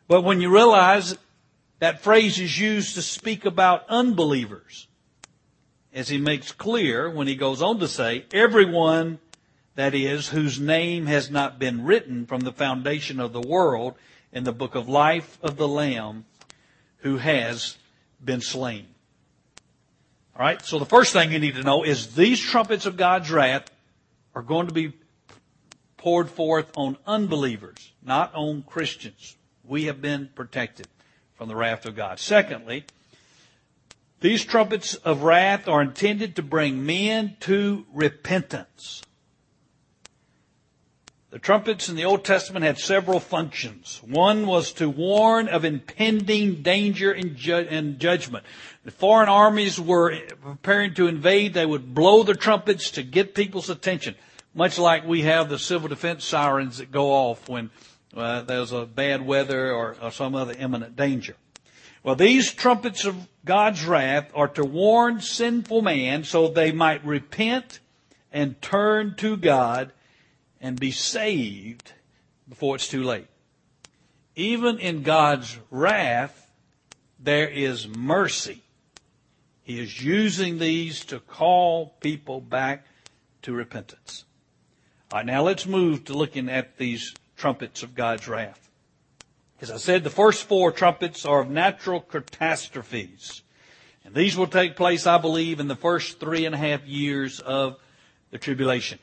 But 0.10 0.24
when 0.24 0.42
you 0.42 0.54
realize 0.54 1.18
that 1.80 2.02
phrase 2.02 2.38
is 2.38 2.60
used 2.60 2.96
to 2.96 3.02
speak 3.02 3.46
about 3.46 3.86
unbelievers, 3.88 4.88
as 5.96 6.10
he 6.10 6.18
makes 6.18 6.52
clear 6.52 7.10
when 7.10 7.25
he 7.25 7.36
goes 7.36 7.62
on 7.62 7.80
to 7.80 7.88
say, 7.88 8.25
everyone 8.34 9.18
that 9.75 9.96
is 9.96 10.28
whose 10.28 10.60
name 10.60 11.06
has 11.06 11.32
not 11.32 11.58
been 11.58 11.86
written 11.86 12.25
from 12.25 12.42
the 12.42 12.52
foundation 12.52 13.20
of 13.22 13.32
the 13.32 13.42
world 13.42 13.96
in 14.34 14.44
the 14.44 14.52
book 14.52 14.75
of 14.75 14.90
life 14.90 15.40
of 15.42 15.56
the 15.56 15.68
Lamb 15.68 16.25
who 16.98 17.18
has 17.18 17.78
been 18.24 18.42
slain. 18.42 18.86
All 20.36 20.46
right, 20.46 20.62
so 20.62 20.80
the 20.80 20.86
first 20.86 21.14
thing 21.14 21.32
you 21.32 21.40
need 21.40 21.56
to 21.56 21.64
know 21.64 21.84
is 21.84 22.14
these 22.14 22.42
trumpets 22.42 22.86
of 22.86 22.98
God's 22.98 23.32
wrath 23.32 23.72
are 24.36 24.42
going 24.42 24.68
to 24.68 24.74
be 24.74 24.92
poured 25.96 26.30
forth 26.30 26.70
on 26.75 26.98
unbelievers, 27.08 27.94
not 28.04 28.36
on 28.36 28.64
Christians. 28.64 29.38
We 29.64 29.86
have 29.86 30.02
been 30.02 30.30
protected 30.36 30.88
from 31.36 31.48
the 31.48 31.56
wrath 31.56 31.86
of 31.86 31.96
God. 31.96 32.20
Secondly, 32.20 32.84
these 34.22 34.46
trumpets 34.46 34.96
of 34.96 35.24
wrath 35.24 35.68
are 35.68 35.82
intended 35.82 36.36
to 36.36 36.42
bring 36.42 36.86
men 36.86 37.36
to 37.42 37.86
repentance. 37.94 39.04
The 41.36 41.40
trumpets 41.40 41.90
in 41.90 41.98
the 41.98 42.06
Old 42.06 42.24
Testament 42.24 42.64
had 42.64 42.80
several 42.80 43.20
functions. 43.20 44.02
One 44.08 44.48
was 44.48 44.72
to 44.74 44.90
warn 44.90 45.50
of 45.50 45.66
impending 45.66 46.62
danger 46.62 47.12
and, 47.12 47.36
ju- 47.36 47.68
and 47.70 48.00
judgment. 48.00 48.46
The 48.86 48.92
foreign 48.92 49.28
armies 49.28 49.78
were 49.78 50.18
preparing 50.42 50.94
to 50.94 51.08
invade. 51.08 51.54
They 51.54 51.66
would 51.66 51.94
blow 51.94 52.24
the 52.24 52.36
trumpets 52.36 52.92
to 52.92 53.04
get 53.04 53.36
people's 53.36 53.70
attention, 53.70 54.16
much 54.54 54.80
like 54.80 55.06
we 55.06 55.24
have 55.24 55.50
the 55.50 55.60
civil 55.60 55.90
defense 55.90 56.24
sirens 56.24 56.78
that 56.78 56.90
go 56.90 57.12
off 57.12 57.50
when 57.50 57.70
uh, 58.16 58.44
there's 58.44 58.72
a 58.72 58.86
bad 58.86 59.26
weather 59.26 59.74
or, 59.74 59.98
or 60.02 60.12
some 60.12 60.36
other 60.36 60.54
imminent 60.58 60.96
danger. 60.96 61.36
Well, 62.06 62.16
these 62.16 62.54
trumpets 62.54 63.04
of 63.06 63.28
God's 63.46 63.84
wrath 63.84 64.30
are 64.36 64.50
to 64.50 64.64
warn 64.64 65.22
sinful 65.22 65.82
man 65.82 66.24
so 66.24 66.48
they 66.48 66.72
might 66.72 67.04
repent 67.04 67.80
and 68.32 68.62
turn 68.62 69.16
to 69.16 69.36
God 69.36 69.92
and 70.62 70.80
be 70.80 70.92
saved 70.92 71.94
before 72.48 72.76
it's 72.76 72.88
too 72.88 73.04
late. 73.04 73.26
Even 74.36 74.78
in 74.78 75.02
God's 75.02 75.58
wrath, 75.72 76.48
there 77.20 77.48
is 77.48 77.88
mercy. 77.88 78.62
He 79.64 79.80
is 79.80 80.04
using 80.04 80.60
these 80.60 81.06
to 81.06 81.20
call 81.20 81.96
people 82.02 82.40
back 82.40 82.86
to 83.42 83.52
repentance. 83.52 84.26
All 85.12 85.18
right, 85.22 85.26
now 85.26 85.42
let's 85.42 85.66
move 85.66 86.06
to 86.06 86.14
looking 86.14 86.50
at 86.50 86.78
these 86.78 87.16
trumpets 87.36 87.82
of 87.82 87.96
God's 87.96 88.28
wrath. 88.28 88.70
As 89.62 89.72
I 89.72 89.78
said, 89.78 90.04
the 90.04 90.10
first 90.10 90.44
four 90.44 90.72
trumpets 90.72 91.26
are 91.26 91.42
of 91.42 91.50
natural 91.50 92.02
catastrophes. 92.02 93.42
And 94.04 94.14
these 94.14 94.36
will 94.36 94.48
take 94.48 94.76
place, 94.76 95.08
I 95.08 95.18
believe, 95.18 95.60
in 95.60 95.68
the 95.68 95.76
first 95.76 96.20
three 96.20 96.46
and 96.46 96.54
a 96.54 96.58
half 96.58 96.86
years 96.86 97.40
of 97.40 97.78
the 98.32 98.38
tribulation. 98.38 99.00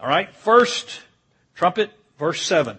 All 0.00 0.08
right, 0.08 0.34
first 0.34 1.00
trumpet, 1.54 1.90
verse 2.18 2.40
7. 2.42 2.78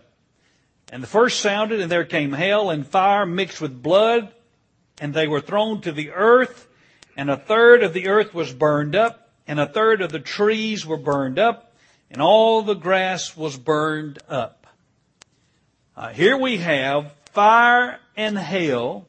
And 0.92 1.04
the 1.04 1.08
first 1.08 1.40
sounded, 1.40 1.80
and 1.80 1.92
there 1.92 2.06
came 2.06 2.34
hail 2.34 2.72
and 2.72 2.88
fire 2.88 3.26
mixed 3.26 3.62
with 3.62 3.84
blood, 3.84 4.34
and 5.00 5.14
they 5.14 5.28
were 5.28 5.42
thrown 5.42 5.82
to 5.82 5.92
the 5.92 6.12
earth, 6.12 6.68
and 7.16 7.30
a 7.30 7.38
third 7.38 7.84
of 7.84 7.94
the 7.94 8.08
earth 8.08 8.34
was 8.34 8.52
burned 8.52 8.96
up, 8.96 9.30
and 9.48 9.60
a 9.60 9.68
third 9.68 10.02
of 10.02 10.12
the 10.12 10.20
trees 10.20 10.86
were 10.86 10.98
burned 10.98 11.38
up, 11.38 11.76
and 12.10 12.22
all 12.22 12.64
the 12.64 12.74
grass 12.74 13.38
was 13.38 13.58
burned 13.58 14.18
up. 14.28 14.59
Uh, 16.00 16.14
here 16.14 16.38
we 16.38 16.56
have 16.56 17.12
fire 17.34 18.00
and 18.16 18.40
hail 18.40 19.06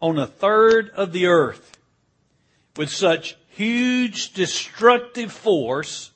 on 0.00 0.16
a 0.16 0.28
third 0.28 0.90
of 0.90 1.10
the 1.10 1.26
earth 1.26 1.76
with 2.76 2.88
such 2.88 3.36
huge 3.48 4.32
destructive 4.34 5.32
force 5.32 6.12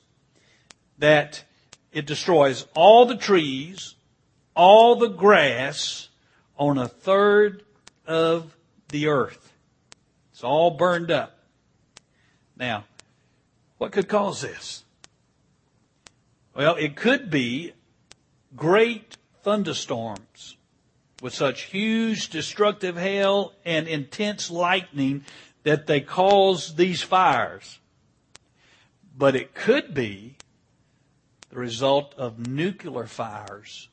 that 0.99 1.43
it 1.91 2.05
destroys 2.05 2.65
all 2.73 3.05
the 3.05 3.17
trees, 3.17 3.95
all 4.55 4.95
the 4.95 5.09
grass 5.09 6.07
on 6.57 6.77
a 6.77 6.87
third 6.87 7.65
of 8.07 8.55
the 8.87 9.07
earth. 9.07 9.51
It's 10.31 10.45
all 10.45 10.71
burned 10.71 11.11
up. 11.11 11.37
Now, 12.55 12.85
what 13.79 13.91
could 13.91 14.07
cause 14.07 14.39
this? 14.39 14.85
Well, 16.55 16.77
it 16.77 16.95
could 16.95 17.29
be 17.29 17.73
great 18.55 19.17
thunderstorms 19.43 20.57
with 21.21 21.33
such 21.33 21.63
huge 21.63 22.29
destructive 22.29 22.97
hail 22.97 23.53
and 23.65 23.87
intense 23.87 24.49
lightning 24.49 25.23
that 25.63 25.87
they 25.87 26.01
cause 26.01 26.75
these 26.75 27.01
fires. 27.01 27.79
But 29.17 29.35
it 29.35 29.53
could 29.53 29.93
be 29.93 30.37
the 31.49 31.57
result 31.57 32.13
of 32.17 32.47
nuclear 32.47 33.05
fires 33.05 33.89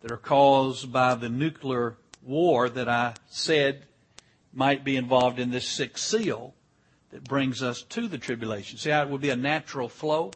that 0.00 0.12
are 0.12 0.16
caused 0.16 0.92
by 0.92 1.14
the 1.14 1.28
nuclear 1.28 1.96
war 2.22 2.68
that 2.68 2.88
I 2.88 3.14
said 3.28 3.86
might 4.52 4.84
be 4.84 4.96
involved 4.96 5.38
in 5.38 5.50
this 5.50 5.66
sixth 5.66 6.04
seal 6.04 6.54
that 7.10 7.24
brings 7.24 7.62
us 7.62 7.82
to 7.82 8.06
the 8.06 8.18
tribulation. 8.18 8.78
See 8.78 8.90
how 8.90 9.02
it 9.02 9.08
would 9.08 9.20
be 9.20 9.30
a 9.30 9.36
natural 9.36 9.88
flow? 9.88 10.32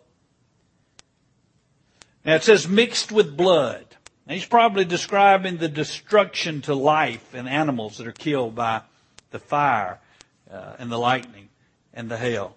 Now 2.25 2.37
it 2.37 2.45
says 2.45 2.69
mixed 2.69 3.11
with 3.11 3.37
blood. 3.37 3.85
Now 4.27 4.35
he's 4.35 4.47
probably 4.47 4.85
describing 4.85 5.57
the 5.57 5.69
destruction 5.69 6.63
to 6.63 6.75
life 6.75 7.35
and 7.35 7.49
animals 7.49 7.99
that 7.99 8.07
are 8.07 8.13
killed 8.13 8.55
by 8.55 8.83
the 9.31 9.39
fire 9.39 9.99
uh, 10.51 10.75
and 10.79 10.91
the 10.91 10.99
lightning 10.99 11.49
and 11.93 12.09
the 12.09 12.17
hail. 12.17 12.57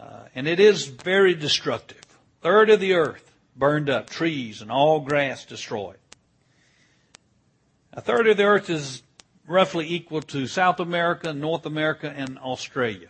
Uh, 0.00 0.24
and 0.34 0.46
it 0.46 0.60
is 0.60 0.86
very 0.86 1.34
destructive. 1.34 2.00
Third 2.42 2.70
of 2.70 2.80
the 2.80 2.94
earth 2.94 3.32
burned 3.56 3.88
up, 3.88 4.10
trees 4.10 4.62
and 4.62 4.70
all 4.70 5.00
grass 5.00 5.44
destroyed. 5.44 5.98
A 7.94 8.00
third 8.00 8.26
of 8.26 8.36
the 8.36 8.44
earth 8.44 8.70
is 8.70 9.02
roughly 9.46 9.90
equal 9.92 10.22
to 10.22 10.46
South 10.46 10.80
America, 10.80 11.32
North 11.32 11.66
America, 11.66 12.12
and 12.14 12.38
Australia. 12.38 13.08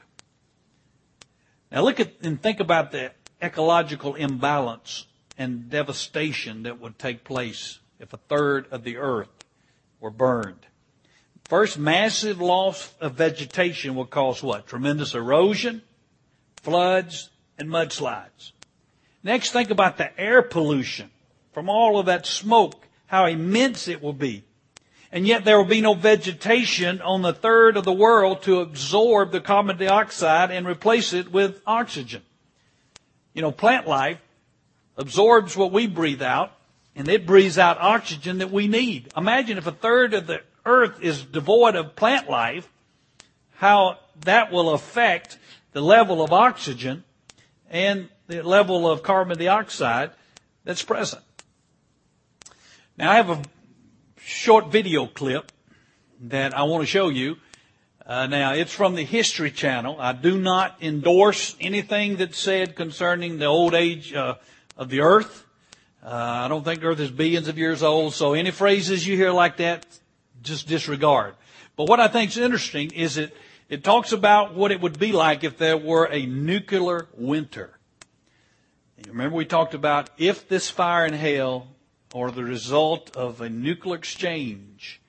Now 1.70 1.82
look 1.82 2.00
at 2.00 2.14
and 2.22 2.40
think 2.40 2.60
about 2.60 2.90
the 2.90 3.12
ecological 3.40 4.14
imbalance 4.14 5.06
and 5.38 5.70
devastation 5.70 6.64
that 6.64 6.80
would 6.80 6.98
take 6.98 7.24
place 7.24 7.78
if 7.98 8.12
a 8.12 8.18
third 8.18 8.66
of 8.70 8.84
the 8.84 8.96
earth 8.96 9.44
were 10.00 10.10
burned. 10.10 10.66
First, 11.44 11.78
massive 11.78 12.40
loss 12.40 12.92
of 13.00 13.14
vegetation 13.14 13.94
will 13.94 14.06
cause 14.06 14.42
what? 14.42 14.66
Tremendous 14.66 15.14
erosion, 15.14 15.82
floods, 16.62 17.30
and 17.58 17.68
mudslides. 17.68 18.52
Next, 19.22 19.50
think 19.50 19.70
about 19.70 19.98
the 19.98 20.18
air 20.18 20.42
pollution 20.42 21.10
from 21.52 21.68
all 21.68 21.98
of 21.98 22.06
that 22.06 22.26
smoke, 22.26 22.88
how 23.06 23.26
immense 23.26 23.86
it 23.86 24.02
will 24.02 24.12
be. 24.12 24.44
And 25.12 25.26
yet 25.26 25.44
there 25.44 25.58
will 25.58 25.66
be 25.66 25.82
no 25.82 25.92
vegetation 25.92 27.02
on 27.02 27.20
the 27.20 27.34
third 27.34 27.76
of 27.76 27.84
the 27.84 27.92
world 27.92 28.42
to 28.44 28.60
absorb 28.60 29.30
the 29.30 29.40
carbon 29.40 29.76
dioxide 29.76 30.50
and 30.50 30.66
replace 30.66 31.12
it 31.12 31.30
with 31.30 31.60
oxygen. 31.66 32.22
You 33.34 33.42
know, 33.42 33.52
plant 33.52 33.86
life 33.86 34.18
absorbs 34.96 35.56
what 35.56 35.72
we 35.72 35.86
breathe 35.86 36.22
out 36.22 36.52
and 36.94 37.08
it 37.08 37.26
breathes 37.26 37.58
out 37.58 37.78
oxygen 37.80 38.38
that 38.38 38.50
we 38.50 38.68
need. 38.68 39.10
Imagine 39.16 39.58
if 39.58 39.66
a 39.66 39.72
third 39.72 40.14
of 40.14 40.26
the 40.26 40.42
earth 40.64 41.02
is 41.02 41.24
devoid 41.24 41.74
of 41.74 41.96
plant 41.96 42.28
life, 42.28 42.68
how 43.56 43.98
that 44.24 44.52
will 44.52 44.70
affect 44.70 45.38
the 45.72 45.80
level 45.80 46.22
of 46.22 46.32
oxygen 46.32 47.04
and 47.70 48.08
the 48.26 48.42
level 48.42 48.88
of 48.88 49.02
carbon 49.02 49.38
dioxide 49.38 50.10
that's 50.64 50.82
present. 50.82 51.22
Now 52.96 53.12
I 53.12 53.16
have 53.16 53.30
a 53.30 53.42
short 54.18 54.70
video 54.70 55.06
clip 55.06 55.50
that 56.20 56.56
I 56.56 56.64
want 56.64 56.82
to 56.82 56.86
show 56.86 57.08
you 57.08 57.36
Uh, 58.04 58.26
now, 58.26 58.52
it's 58.52 58.74
from 58.74 58.96
the 58.96 59.04
History 59.04 59.50
Channel. 59.50 59.96
I 60.00 60.12
do 60.12 60.36
not 60.36 60.76
endorse 60.82 61.54
anything 61.60 62.16
that's 62.16 62.38
said 62.38 62.74
concerning 62.74 63.38
the 63.38 63.46
old 63.46 63.74
age 63.74 64.12
uh, 64.12 64.34
of 64.76 64.88
the 64.88 65.00
earth. 65.00 65.46
Uh, 66.04 66.08
I 66.10 66.48
don't 66.48 66.64
think 66.64 66.82
earth 66.82 66.98
is 67.00 67.10
billions 67.10 67.48
of 67.48 67.58
years 67.58 67.82
old, 67.82 68.14
so 68.14 68.34
any 68.34 68.50
phrases 68.50 69.06
you 69.06 69.16
hear 69.16 69.30
like 69.30 69.58
that, 69.58 69.86
just 70.42 70.66
disregard. 70.66 71.34
But 71.76 71.88
what 71.88 72.00
I 72.00 72.08
think 72.08 72.30
is 72.30 72.38
interesting 72.38 72.90
is 72.90 73.16
it, 73.16 73.36
it 73.68 73.84
talks 73.84 74.12
about 74.12 74.54
what 74.54 74.72
it 74.72 74.80
would 74.80 74.98
be 74.98 75.12
like 75.12 75.44
if 75.44 75.58
there 75.58 75.76
were 75.76 76.06
a 76.06 76.26
nuclear 76.26 77.06
winter. 77.14 77.78
remember 79.06 79.36
we 79.36 79.44
talked 79.44 79.74
about 79.74 80.10
if 80.18 80.48
this 80.48 80.68
fire 80.68 81.06
in 81.06 81.12
hell 81.12 81.68
or 82.12 82.30
the 82.30 82.44
result 82.44 83.16
of 83.16 83.40
a 83.40 83.48
nuclear 83.48 83.96
exchange, 83.96 85.00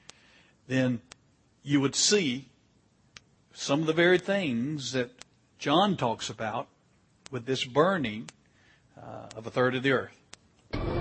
then 0.67 1.01
you 1.63 1.81
would 1.81 1.95
see 1.95 2.49
some 3.53 3.81
of 3.81 3.87
the 3.87 3.93
very 3.93 4.17
things 4.17 4.91
that 4.93 5.11
John 5.59 5.97
talks 5.97 6.29
about 6.29 6.67
with 7.31 7.45
this 7.45 7.65
burning 7.65 8.29
uh, 8.97 9.27
of 9.35 9.47
a 9.47 9.49
third 9.51 9.75
of 9.75 9.83
the 9.83 9.91
earth. 9.91 10.11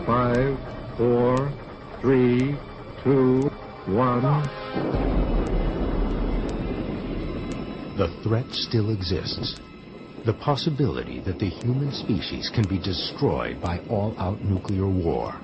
Five, 0.06 0.58
four, 0.96 1.52
three, 2.00 2.56
two, 3.04 3.50
one. 3.86 4.22
The 7.96 8.08
threat 8.22 8.50
still 8.52 8.90
exists. 8.90 9.60
The 10.24 10.32
possibility 10.32 11.20
that 11.20 11.38
the 11.38 11.48
human 11.48 11.92
species 11.92 12.48
can 12.48 12.64
be 12.68 12.78
destroyed 12.78 13.60
by 13.60 13.80
all-out 13.90 14.40
nuclear 14.42 14.86
war. 14.86 15.34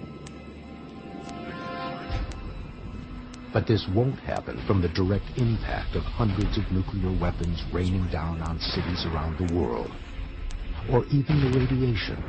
But 3.53 3.67
this 3.67 3.89
won't 3.89 4.21
happen 4.21 4.61
from 4.67 4.83
the 4.83 4.89
direct 4.89 5.25
impact 5.37 5.97
of 5.97 6.05
hundreds 6.05 6.59
of 6.59 6.71
nuclear 6.71 7.11
weapons 7.19 7.63
raining 7.73 8.07
down 8.09 8.41
on 8.43 8.61
cities 8.61 9.05
around 9.07 9.39
the 9.39 9.55
world, 9.55 9.91
or 10.93 11.05
even 11.07 11.41
the 11.41 11.59
radiation. 11.59 12.23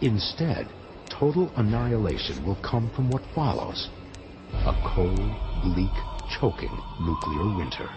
Instead, 0.00 0.68
total 1.08 1.52
annihilation 1.56 2.44
will 2.44 2.58
come 2.62 2.90
from 2.94 3.10
what 3.10 3.22
follows, 3.34 3.90
a 4.52 4.74
cold, 4.94 5.20
bleak, 5.62 5.92
choking 6.40 6.70
nuclear 7.00 7.56
winter. 7.56 7.88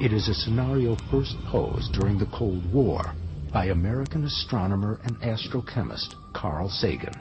It 0.00 0.12
is 0.12 0.28
a 0.28 0.34
scenario 0.34 0.96
first 1.10 1.36
posed 1.46 1.92
during 1.92 2.18
the 2.18 2.30
Cold 2.32 2.72
War 2.72 3.14
by 3.52 3.66
American 3.66 4.24
astronomer 4.24 5.00
and 5.04 5.16
astrochemist 5.20 6.14
Carl 6.32 6.68
Sagan. 6.68 7.14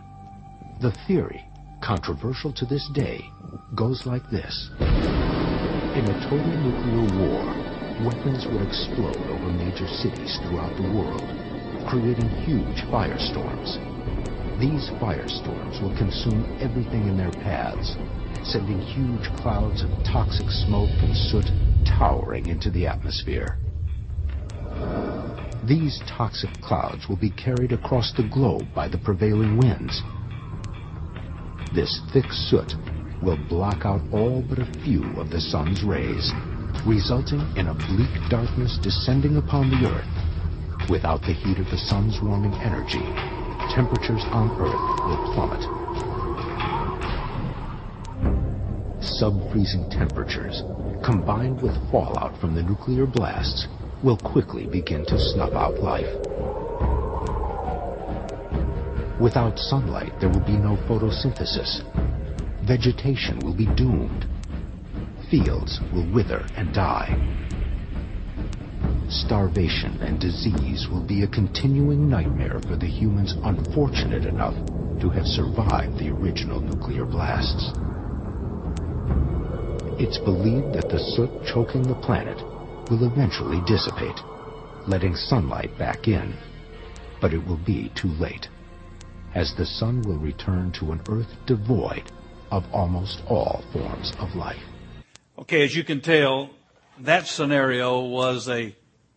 The 0.79 0.95
theory, 1.07 1.43
controversial 1.81 2.53
to 2.53 2.65
this 2.65 2.87
day, 2.93 3.25
goes 3.75 4.05
like 4.05 4.29
this. 4.29 4.69
In 4.79 6.05
a 6.05 6.29
total 6.29 6.47
nuclear 6.47 7.19
war, 7.19 7.58
weapons 8.05 8.45
would 8.47 8.61
explode 8.65 9.17
over 9.29 9.51
major 9.53 9.87
cities 9.87 10.39
throughout 10.43 10.75
the 10.75 10.89
world, 10.93 11.23
creating 11.87 12.29
huge 12.45 12.83
firestorms. 12.91 13.77
These 14.59 14.89
firestorms 14.99 15.81
will 15.81 15.95
consume 15.97 16.45
everything 16.59 17.07
in 17.07 17.17
their 17.17 17.31
paths, 17.31 17.95
sending 18.43 18.79
huge 18.79 19.27
clouds 19.41 19.83
of 19.83 19.89
toxic 20.03 20.49
smoke 20.49 20.89
and 21.01 21.15
soot 21.15 21.45
towering 21.85 22.47
into 22.47 22.69
the 22.69 22.87
atmosphere. 22.87 23.57
These 25.67 26.01
toxic 26.07 26.49
clouds 26.61 27.07
will 27.07 27.19
be 27.19 27.31
carried 27.31 27.71
across 27.71 28.13
the 28.15 28.27
globe 28.31 28.67
by 28.73 28.87
the 28.87 28.97
prevailing 28.97 29.57
winds, 29.57 30.01
this 31.73 32.01
thick 32.11 32.25
soot 32.31 32.73
will 33.21 33.37
block 33.47 33.85
out 33.85 34.01
all 34.11 34.41
but 34.41 34.57
a 34.57 34.65
few 34.83 35.03
of 35.19 35.29
the 35.29 35.39
sun's 35.39 35.83
rays, 35.83 36.31
resulting 36.85 37.41
in 37.57 37.67
a 37.67 37.73
bleak 37.73 38.09
darkness 38.29 38.77
descending 38.81 39.37
upon 39.37 39.69
the 39.69 39.87
earth. 39.89 40.89
Without 40.89 41.21
the 41.21 41.33
heat 41.33 41.59
of 41.59 41.69
the 41.69 41.77
sun's 41.77 42.21
warming 42.21 42.53
energy, 42.55 43.03
temperatures 43.73 44.23
on 44.31 44.49
earth 44.59 44.99
will 45.05 45.33
plummet. 45.33 45.63
Sub-freezing 49.03 49.89
temperatures, 49.89 50.63
combined 51.03 51.61
with 51.61 51.75
fallout 51.91 52.39
from 52.39 52.55
the 52.55 52.63
nuclear 52.63 53.05
blasts, 53.05 53.67
will 54.03 54.17
quickly 54.17 54.65
begin 54.65 55.05
to 55.05 55.19
snuff 55.19 55.53
out 55.53 55.79
life. 55.79 56.09
Without 59.19 59.59
sunlight, 59.59 60.13
there 60.21 60.29
will 60.29 60.45
be 60.45 60.55
no 60.55 60.77
photosynthesis. 60.87 61.83
Vegetation 62.65 63.39
will 63.39 63.53
be 63.53 63.65
doomed. 63.65 64.28
Fields 65.29 65.79
will 65.93 66.11
wither 66.11 66.47
and 66.55 66.73
die. 66.73 67.15
Starvation 69.09 69.99
and 70.01 70.19
disease 70.19 70.87
will 70.89 71.03
be 71.03 71.23
a 71.23 71.27
continuing 71.27 72.09
nightmare 72.09 72.59
for 72.67 72.75
the 72.75 72.87
humans 72.87 73.35
unfortunate 73.43 74.25
enough 74.25 74.55
to 74.99 75.09
have 75.09 75.27
survived 75.27 75.99
the 75.99 76.09
original 76.09 76.59
nuclear 76.59 77.05
blasts. 77.05 77.71
It's 79.99 80.17
believed 80.17 80.73
that 80.73 80.89
the 80.89 80.99
soot 80.99 81.29
choking 81.45 81.83
the 81.83 81.95
planet 81.95 82.37
will 82.89 83.05
eventually 83.05 83.61
dissipate, 83.67 84.19
letting 84.87 85.15
sunlight 85.15 85.77
back 85.77 86.07
in. 86.07 86.33
But 87.21 87.33
it 87.33 87.45
will 87.45 87.59
be 87.65 87.91
too 87.95 88.09
late 88.19 88.47
as 89.35 89.53
the 89.53 89.65
sun 89.65 90.01
will 90.01 90.17
return 90.17 90.71
to 90.71 90.91
an 90.91 91.01
earth 91.07 91.31
devoid 91.45 92.11
of 92.51 92.65
almost 92.73 93.21
all 93.27 93.63
forms 93.71 94.13
of 94.19 94.35
life. 94.35 94.68
Okay, 95.39 95.63
as 95.63 95.73
you 95.73 95.85
can 95.85 96.01
tell, 96.01 96.49
that 96.99 97.25
scenario 97.25 98.01
was 98.01 98.49
a 98.49 98.75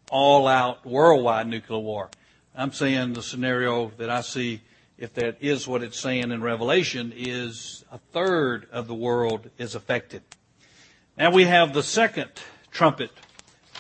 all-out 0.09 0.87
worldwide 0.87 1.49
nuclear 1.49 1.81
war. 1.81 2.11
I'm 2.55 2.73
saying 2.73 3.15
the 3.15 3.25
scenario 3.25 3.91
that 3.99 4.09
I 4.09 4.21
see, 4.21 4.61
if 4.97 5.15
that 5.15 5.39
is 5.41 5.67
what 5.67 5.83
it's 5.83 5.99
saying 5.99 6.31
in 6.31 6.41
Revelation, 6.41 7.13
is 7.17 7.85
a 7.91 7.99
third 7.99 8.69
of 8.71 8.87
the 8.87 8.95
world 8.95 9.51
is 9.59 9.75
affected. 9.75 10.23
Now 11.19 11.33
we 11.33 11.43
have 11.43 11.75
the 11.75 11.83
second 11.83 12.31
trumpet 12.71 13.11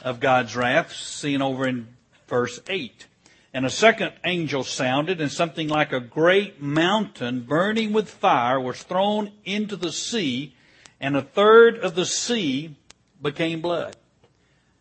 of 0.02 0.18
God's 0.18 0.56
wrath 0.56 0.92
seen 0.92 1.42
over 1.42 1.68
in 1.68 1.86
verse 2.26 2.58
8. 2.68 3.06
And 3.54 3.64
a 3.64 3.70
second 3.70 4.14
angel 4.24 4.64
sounded, 4.64 5.20
and 5.20 5.30
something 5.30 5.68
like 5.68 5.92
a 5.92 6.00
great 6.00 6.60
mountain 6.60 7.42
burning 7.42 7.92
with 7.92 8.10
fire 8.10 8.58
was 8.58 8.82
thrown 8.82 9.30
into 9.44 9.76
the 9.76 9.92
sea, 9.92 10.56
and 11.02 11.16
a 11.16 11.22
third 11.22 11.78
of 11.78 11.96
the 11.96 12.06
sea 12.06 12.76
became 13.20 13.60
blood. 13.60 13.96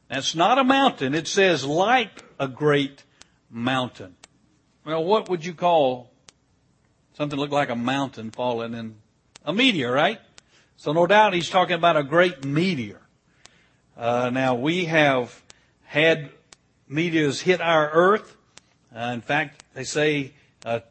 That's 0.07 0.35
not 0.35 0.59
a 0.59 0.63
mountain. 0.63 1.15
It 1.15 1.27
says 1.27 1.65
like 1.65 2.23
a 2.39 2.47
great 2.47 3.03
mountain. 3.49 4.15
Well, 4.85 5.03
what 5.03 5.29
would 5.29 5.43
you 5.43 5.53
call 5.53 6.11
something 7.13 7.39
look 7.39 7.51
like 7.51 7.69
a 7.69 7.75
mountain 7.75 8.29
falling 8.29 8.75
in 8.75 8.95
a 9.43 9.51
meteor, 9.51 9.91
right? 9.91 10.19
So 10.77 10.93
no 10.93 11.07
doubt 11.07 11.33
he's 11.33 11.49
talking 11.49 11.75
about 11.75 11.97
a 11.97 12.03
great 12.03 12.45
meteor. 12.45 13.01
Uh, 13.97 14.29
now 14.31 14.55
we 14.55 14.85
have 14.85 15.43
had 15.85 16.29
meteors 16.87 17.41
hit 17.41 17.61
our 17.61 17.89
earth. 17.89 18.35
Uh, 18.95 19.11
in 19.13 19.21
fact, 19.21 19.63
they 19.73 19.83
say 19.83 20.33
a 20.65 20.83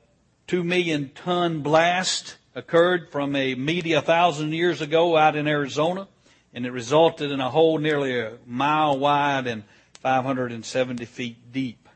two 0.49 0.65
million 0.65 1.11
ton 1.15 1.63
blast 1.63 2.37
occurred 2.55 3.11
from 3.11 3.37
a 3.37 3.55
media 3.55 3.99
a 3.99 4.03
thousand 4.03 4.53
years 4.53 4.81
ago 4.81 5.17
out 5.17 5.37
in 5.37 5.47
Arizona, 5.47 6.09
and 6.53 6.67
it 6.67 6.73
resulted 6.73 7.31
in 7.31 7.41
a 7.41 7.51
hole 7.51 7.79
nearly 7.79 8.19
a 8.19 8.33
mile 8.47 8.99
wide 8.99 9.47
and 9.47 9.65
570 9.95 11.05
feet 11.05 11.53
deep. 11.53 11.89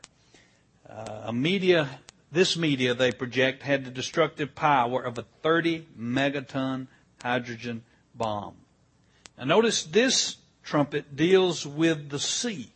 Uh, 0.88 1.23
a 1.25 1.33
meteor, 1.33 1.88
this 2.31 2.57
media 2.57 2.95
they 2.95 3.11
project 3.11 3.62
had 3.62 3.85
the 3.85 3.90
destructive 3.90 4.55
power 4.55 5.03
of 5.03 5.19
a 5.19 5.25
30 5.43 5.87
megaton 5.99 6.87
hydrogen 7.23 7.83
bomb. 8.14 8.55
Now 9.38 9.45
notice 9.45 9.83
this 9.83 10.37
trumpet 10.62 11.17
deals 11.17 11.67
with 11.67 12.11
the 12.11 12.19
sea. 12.19 12.71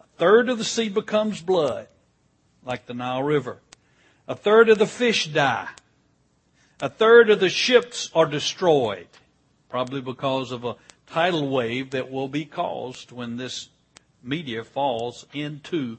A 0.00 0.18
third 0.18 0.48
of 0.48 0.58
the 0.58 0.64
sea 0.64 0.88
becomes 0.88 1.40
blood 1.40 1.86
like 2.64 2.86
the 2.86 2.94
Nile 2.94 3.22
River. 3.22 3.58
A 4.26 4.34
third 4.34 4.68
of 4.68 4.78
the 4.78 4.86
fish 4.86 5.26
die. 5.26 5.68
A 6.82 6.88
third 6.88 7.30
of 7.30 7.38
the 7.38 7.48
ships 7.48 8.10
are 8.12 8.26
destroyed, 8.26 9.06
probably 9.68 10.00
because 10.00 10.50
of 10.50 10.64
a 10.64 10.74
tidal 11.06 11.48
wave 11.48 11.92
that 11.92 12.10
will 12.10 12.26
be 12.26 12.44
caused 12.44 13.12
when 13.12 13.36
this 13.36 13.68
meteor 14.20 14.64
falls 14.64 15.24
into 15.32 15.98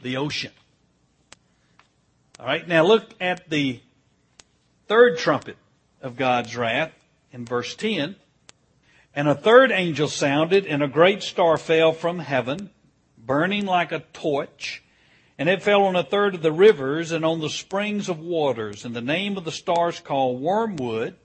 the 0.00 0.16
ocean. 0.16 0.52
All 2.40 2.46
right, 2.46 2.66
now 2.66 2.86
look 2.86 3.10
at 3.20 3.50
the 3.50 3.80
third 4.86 5.18
trumpet 5.18 5.58
of 6.00 6.16
God's 6.16 6.56
wrath 6.56 6.92
in 7.30 7.44
verse 7.44 7.74
10. 7.74 8.16
And 9.14 9.28
a 9.28 9.34
third 9.34 9.70
angel 9.70 10.08
sounded, 10.08 10.64
and 10.64 10.82
a 10.82 10.88
great 10.88 11.22
star 11.22 11.58
fell 11.58 11.92
from 11.92 12.20
heaven, 12.20 12.70
burning 13.18 13.66
like 13.66 13.92
a 13.92 14.04
torch 14.14 14.82
and 15.38 15.48
it 15.48 15.62
fell 15.62 15.84
on 15.84 15.94
a 15.94 16.02
third 16.02 16.34
of 16.34 16.42
the 16.42 16.52
rivers 16.52 17.12
and 17.12 17.24
on 17.24 17.40
the 17.40 17.48
springs 17.48 18.08
of 18.08 18.18
waters. 18.18 18.84
And 18.84 18.94
the 18.94 19.00
name 19.00 19.36
of 19.36 19.44
the 19.44 19.52
stars 19.52 20.00
called 20.00 20.40
Wormwood. 20.40 21.16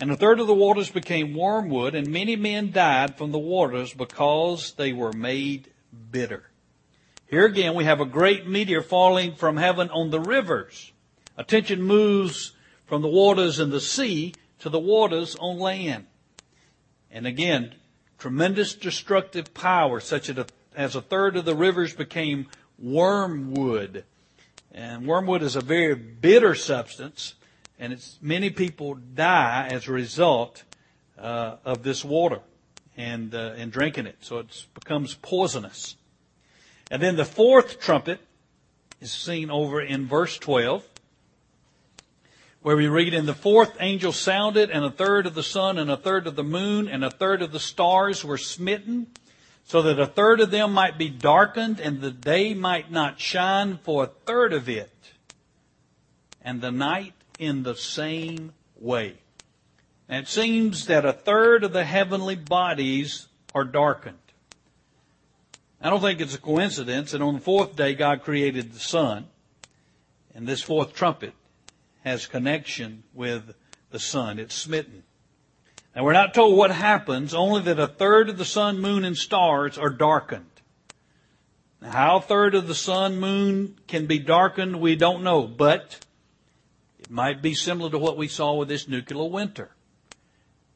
And 0.00 0.12
a 0.12 0.16
third 0.16 0.38
of 0.38 0.46
the 0.46 0.54
waters 0.54 0.90
became 0.90 1.34
wormwood, 1.34 1.96
and 1.96 2.06
many 2.06 2.36
men 2.36 2.70
died 2.70 3.18
from 3.18 3.32
the 3.32 3.38
waters 3.38 3.92
because 3.92 4.74
they 4.74 4.92
were 4.92 5.12
made 5.12 5.72
bitter. 6.12 6.44
Here 7.26 7.44
again, 7.44 7.74
we 7.74 7.82
have 7.82 8.00
a 8.00 8.06
great 8.06 8.46
meteor 8.46 8.80
falling 8.80 9.34
from 9.34 9.56
heaven 9.56 9.90
on 9.90 10.10
the 10.10 10.20
rivers. 10.20 10.92
Attention 11.36 11.82
moves 11.82 12.52
from 12.86 13.02
the 13.02 13.08
waters 13.08 13.58
in 13.58 13.70
the 13.70 13.80
sea 13.80 14.34
to 14.60 14.68
the 14.68 14.78
waters 14.78 15.34
on 15.40 15.58
land. 15.58 16.06
And 17.10 17.26
again, 17.26 17.74
tremendous 18.18 18.74
destructive 18.74 19.52
power, 19.52 19.98
such 19.98 20.30
as 20.76 20.94
a 20.94 21.02
third 21.02 21.36
of 21.36 21.44
the 21.44 21.56
rivers 21.56 21.92
became 21.92 22.46
wormwood. 22.78 24.04
And 24.72 25.06
wormwood 25.06 25.42
is 25.42 25.56
a 25.56 25.60
very 25.60 25.94
bitter 25.94 26.54
substance, 26.54 27.34
and 27.78 27.92
it's, 27.92 28.18
many 28.20 28.50
people 28.50 28.94
die 28.94 29.68
as 29.70 29.88
a 29.88 29.92
result 29.92 30.64
uh, 31.18 31.56
of 31.64 31.82
this 31.82 32.04
water 32.04 32.40
and 32.96 33.34
uh, 33.34 33.54
and 33.56 33.72
drinking 33.72 34.06
it. 34.06 34.16
So 34.20 34.38
it 34.38 34.66
becomes 34.74 35.14
poisonous. 35.14 35.96
And 36.90 37.02
then 37.02 37.16
the 37.16 37.24
fourth 37.24 37.80
trumpet 37.80 38.20
is 39.00 39.12
seen 39.12 39.50
over 39.50 39.80
in 39.80 40.06
verse 40.06 40.38
12 40.38 40.84
where 42.60 42.76
we 42.76 42.88
read, 42.88 43.14
And 43.14 43.28
the 43.28 43.34
fourth 43.34 43.76
angel 43.80 44.12
sounded, 44.12 44.70
and 44.70 44.84
a 44.84 44.90
third 44.90 45.26
of 45.26 45.34
the 45.34 45.42
sun, 45.42 45.78
and 45.78 45.90
a 45.90 45.96
third 45.96 46.26
of 46.26 46.36
the 46.36 46.44
moon, 46.44 46.88
and 46.88 47.04
a 47.04 47.10
third 47.10 47.42
of 47.42 47.52
the 47.52 47.60
stars 47.60 48.24
were 48.24 48.38
smitten, 48.38 49.06
so 49.68 49.82
that 49.82 50.00
a 50.00 50.06
third 50.06 50.40
of 50.40 50.50
them 50.50 50.72
might 50.72 50.96
be 50.96 51.10
darkened, 51.10 51.78
and 51.78 52.00
the 52.00 52.10
day 52.10 52.54
might 52.54 52.90
not 52.90 53.20
shine 53.20 53.76
for 53.76 54.04
a 54.04 54.06
third 54.06 54.54
of 54.54 54.66
it, 54.66 55.12
and 56.40 56.62
the 56.62 56.70
night 56.70 57.12
in 57.38 57.64
the 57.64 57.76
same 57.76 58.54
way. 58.80 59.18
And 60.08 60.24
it 60.24 60.28
seems 60.28 60.86
that 60.86 61.04
a 61.04 61.12
third 61.12 61.64
of 61.64 61.74
the 61.74 61.84
heavenly 61.84 62.34
bodies 62.34 63.26
are 63.54 63.64
darkened. 63.64 64.16
I 65.82 65.90
don't 65.90 66.00
think 66.00 66.22
it's 66.22 66.34
a 66.34 66.40
coincidence 66.40 67.10
that 67.10 67.20
on 67.20 67.34
the 67.34 67.40
fourth 67.40 67.76
day 67.76 67.94
God 67.94 68.22
created 68.22 68.72
the 68.72 68.80
sun, 68.80 69.26
and 70.34 70.46
this 70.46 70.62
fourth 70.62 70.94
trumpet 70.94 71.34
has 72.04 72.26
connection 72.26 73.02
with 73.12 73.54
the 73.90 73.98
sun. 73.98 74.38
It's 74.38 74.54
smitten. 74.54 75.02
And 75.98 76.04
we're 76.04 76.12
not 76.12 76.32
told 76.32 76.56
what 76.56 76.70
happens, 76.70 77.34
only 77.34 77.60
that 77.62 77.80
a 77.80 77.88
third 77.88 78.28
of 78.28 78.38
the 78.38 78.44
sun, 78.44 78.78
moon, 78.78 79.04
and 79.04 79.16
stars 79.16 79.76
are 79.76 79.90
darkened. 79.90 80.44
Now, 81.82 81.90
how 81.90 82.16
a 82.18 82.20
third 82.20 82.54
of 82.54 82.68
the 82.68 82.74
sun, 82.76 83.18
moon 83.18 83.76
can 83.88 84.06
be 84.06 84.20
darkened, 84.20 84.80
we 84.80 84.94
don't 84.94 85.24
know, 85.24 85.42
but 85.42 85.98
it 87.00 87.10
might 87.10 87.42
be 87.42 87.52
similar 87.52 87.90
to 87.90 87.98
what 87.98 88.16
we 88.16 88.28
saw 88.28 88.54
with 88.54 88.68
this 88.68 88.86
nuclear 88.86 89.28
winter. 89.28 89.72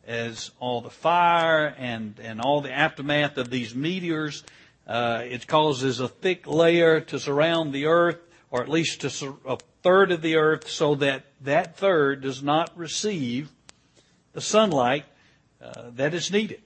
As 0.04 0.50
all 0.58 0.80
the 0.80 0.90
fire 0.90 1.72
and, 1.78 2.18
and 2.20 2.40
all 2.40 2.60
the 2.60 2.72
aftermath 2.72 3.38
of 3.38 3.48
these 3.48 3.76
meteors, 3.76 4.42
uh, 4.88 5.22
it 5.22 5.46
causes 5.46 6.00
a 6.00 6.08
thick 6.08 6.48
layer 6.48 7.00
to 7.00 7.20
surround 7.20 7.72
the 7.72 7.86
earth, 7.86 8.18
or 8.50 8.60
at 8.60 8.68
least 8.68 9.02
to 9.02 9.38
a 9.46 9.56
third 9.84 10.10
of 10.10 10.20
the 10.20 10.34
earth 10.34 10.68
so 10.68 10.96
that 10.96 11.26
that 11.42 11.76
third 11.76 12.22
does 12.22 12.42
not 12.42 12.76
receive 12.76 13.52
the 14.32 14.40
sunlight 14.40 15.04
uh, 15.62 15.90
that 15.94 16.14
is 16.14 16.30
needed. 16.30 16.62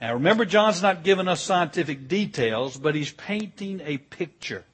Now 0.00 0.14
remember, 0.14 0.44
John's 0.44 0.82
not 0.82 1.04
giving 1.04 1.28
us 1.28 1.42
scientific 1.42 2.08
details, 2.08 2.76
but 2.76 2.94
he's 2.94 3.12
painting 3.12 3.80
a 3.84 3.98
picture. 3.98 4.64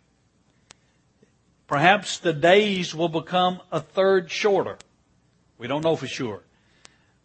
Perhaps 1.66 2.18
the 2.18 2.32
days 2.32 2.94
will 2.94 3.08
become 3.08 3.60
a 3.70 3.80
third 3.80 4.30
shorter. 4.30 4.76
We 5.58 5.68
don't 5.68 5.82
know 5.82 5.96
for 5.96 6.06
sure. 6.06 6.42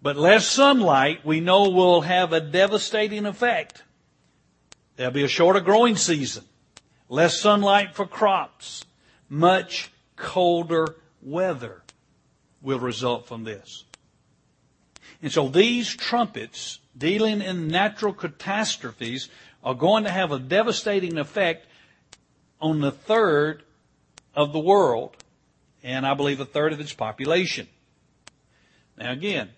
But 0.01 0.15
less 0.15 0.45
sunlight, 0.45 1.25
we 1.25 1.39
know, 1.39 1.69
will 1.69 2.01
have 2.01 2.33
a 2.33 2.39
devastating 2.39 3.25
effect. 3.25 3.83
There'll 4.95 5.11
be 5.11 5.23
a 5.23 5.27
shorter 5.27 5.59
growing 5.59 5.95
season, 5.95 6.43
less 7.09 7.39
sunlight 7.39 7.95
for 7.95 8.05
crops, 8.05 8.85
much 9.27 9.91
colder 10.15 10.95
weather 11.21 11.83
will 12.61 12.79
result 12.79 13.27
from 13.27 13.43
this. 13.43 13.85
And 15.21 15.31
so 15.31 15.47
these 15.47 15.95
trumpets 15.95 16.79
dealing 16.97 17.41
in 17.41 17.67
natural 17.67 18.13
catastrophes 18.13 19.29
are 19.63 19.73
going 19.73 20.03
to 20.03 20.11
have 20.11 20.31
a 20.31 20.39
devastating 20.39 21.17
effect 21.17 21.67
on 22.61 22.81
the 22.81 22.91
third 22.91 23.63
of 24.35 24.53
the 24.53 24.59
world, 24.59 25.15
and 25.83 26.05
I 26.05 26.13
believe 26.13 26.39
a 26.39 26.45
third 26.45 26.73
of 26.73 26.79
its 26.79 26.93
population. 26.93 27.67
Now 28.97 29.11
again, 29.11 29.49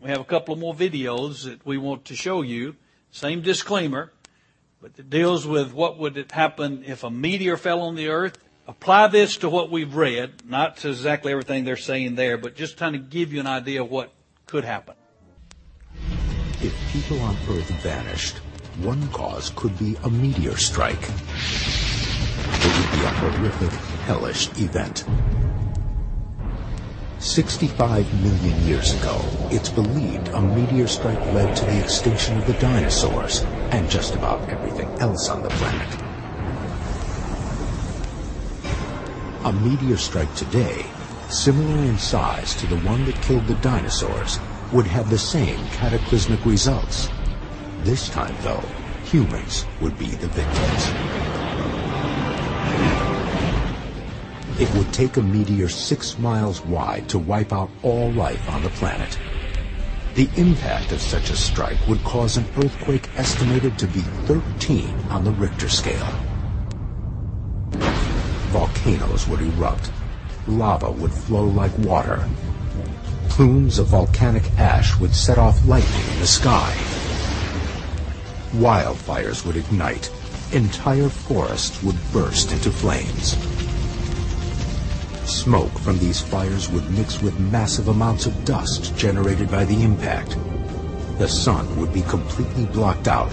we 0.00 0.10
have 0.10 0.20
a 0.20 0.24
couple 0.24 0.54
of 0.54 0.60
more 0.60 0.74
videos 0.74 1.44
that 1.44 1.64
we 1.66 1.78
want 1.78 2.06
to 2.06 2.16
show 2.16 2.42
you. 2.42 2.76
Same 3.10 3.42
disclaimer, 3.42 4.12
but 4.80 4.92
it 4.96 5.10
deals 5.10 5.46
with 5.46 5.72
what 5.72 5.98
would 5.98 6.30
happen 6.32 6.84
if 6.86 7.02
a 7.02 7.10
meteor 7.10 7.56
fell 7.56 7.80
on 7.80 7.96
the 7.96 8.08
earth 8.08 8.38
apply 8.66 9.08
this 9.08 9.38
to 9.38 9.48
what 9.48 9.70
we've 9.70 9.96
read, 9.96 10.48
not 10.48 10.76
to 10.78 10.90
exactly 10.90 11.32
everything 11.32 11.64
they're 11.64 11.76
saying 11.76 12.14
there, 12.14 12.38
but 12.38 12.54
just 12.54 12.78
trying 12.78 12.92
to 12.92 12.98
give 12.98 13.32
you 13.32 13.40
an 13.40 13.46
idea 13.46 13.82
of 13.82 13.90
what 13.90 14.12
could 14.50 14.64
happen. 14.64 14.96
If 16.60 16.74
people 16.92 17.20
on 17.20 17.36
Earth 17.48 17.70
vanished, 17.82 18.38
one 18.82 19.06
cause 19.10 19.52
could 19.54 19.78
be 19.78 19.96
a 20.02 20.10
meteor 20.10 20.56
strike. 20.56 21.04
It 22.58 22.72
would 22.76 22.90
be 22.98 23.04
a 23.06 23.12
horrific, 23.20 23.70
hellish 24.08 24.48
event. 24.58 25.04
65 27.20 28.24
million 28.24 28.66
years 28.66 28.92
ago, 29.00 29.20
it's 29.52 29.68
believed 29.68 30.26
a 30.28 30.40
meteor 30.40 30.88
strike 30.88 31.20
led 31.32 31.54
to 31.56 31.64
the 31.66 31.80
extinction 31.84 32.36
of 32.36 32.46
the 32.48 32.54
dinosaurs 32.54 33.44
and 33.70 33.88
just 33.88 34.16
about 34.16 34.48
everything 34.48 34.88
else 34.98 35.28
on 35.28 35.44
the 35.44 35.50
planet. 35.50 36.00
A 39.44 39.52
meteor 39.52 39.96
strike 39.96 40.34
today, 40.34 40.84
similar 41.32 41.84
in 41.84 41.98
size 41.98 42.54
to 42.56 42.66
the 42.66 42.78
one 42.78 43.04
that 43.04 43.20
killed 43.22 43.46
the 43.46 43.54
dinosaurs, 43.56 44.38
would 44.72 44.86
have 44.86 45.10
the 45.10 45.18
same 45.18 45.58
cataclysmic 45.68 46.44
results. 46.44 47.08
This 47.80 48.08
time, 48.08 48.34
though, 48.42 48.62
humans 49.04 49.66
would 49.80 49.98
be 49.98 50.06
the 50.06 50.28
victims. 50.28 50.90
It 54.60 54.72
would 54.76 54.92
take 54.92 55.16
a 55.16 55.22
meteor 55.22 55.68
six 55.68 56.18
miles 56.18 56.60
wide 56.62 57.08
to 57.08 57.18
wipe 57.18 57.52
out 57.52 57.70
all 57.82 58.12
life 58.12 58.48
on 58.50 58.62
the 58.62 58.70
planet. 58.70 59.18
The 60.14 60.28
impact 60.36 60.92
of 60.92 61.00
such 61.00 61.30
a 61.30 61.36
strike 61.36 61.78
would 61.88 62.02
cause 62.04 62.36
an 62.36 62.46
earthquake 62.56 63.08
estimated 63.16 63.78
to 63.78 63.86
be 63.86 64.00
13 64.26 64.88
on 65.10 65.24
the 65.24 65.32
Richter 65.32 65.68
scale 65.68 66.08
volcanoes 68.50 69.28
would 69.28 69.40
erupt. 69.40 69.92
Lava 70.46 70.90
would 70.90 71.12
flow 71.12 71.44
like 71.44 71.76
water. 71.78 72.28
Plumes 73.28 73.78
of 73.78 73.88
volcanic 73.88 74.50
ash 74.58 74.98
would 74.98 75.14
set 75.14 75.38
off 75.38 75.66
lightning 75.66 76.12
in 76.12 76.20
the 76.20 76.26
sky. 76.26 76.74
Wildfires 78.54 79.46
would 79.46 79.56
ignite. 79.56 80.10
Entire 80.52 81.08
forests 81.08 81.82
would 81.82 81.96
burst 82.12 82.52
into 82.52 82.70
flames. 82.70 83.36
Smoke 85.30 85.70
from 85.78 85.98
these 85.98 86.20
fires 86.20 86.68
would 86.70 86.90
mix 86.90 87.22
with 87.22 87.38
massive 87.38 87.88
amounts 87.88 88.26
of 88.26 88.44
dust 88.44 88.96
generated 88.96 89.50
by 89.50 89.64
the 89.64 89.82
impact. 89.82 90.36
The 91.18 91.28
sun 91.28 91.78
would 91.78 91.92
be 91.92 92.02
completely 92.02 92.66
blocked 92.66 93.06
out, 93.06 93.30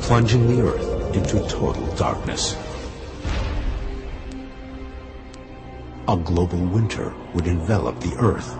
plunging 0.00 0.46
the 0.48 0.62
Earth 0.62 1.14
into 1.16 1.38
total 1.48 1.86
darkness. 1.94 2.54
A 6.08 6.16
global 6.16 6.58
winter 6.58 7.12
would 7.34 7.48
envelop 7.48 7.98
the 7.98 8.14
Earth. 8.18 8.56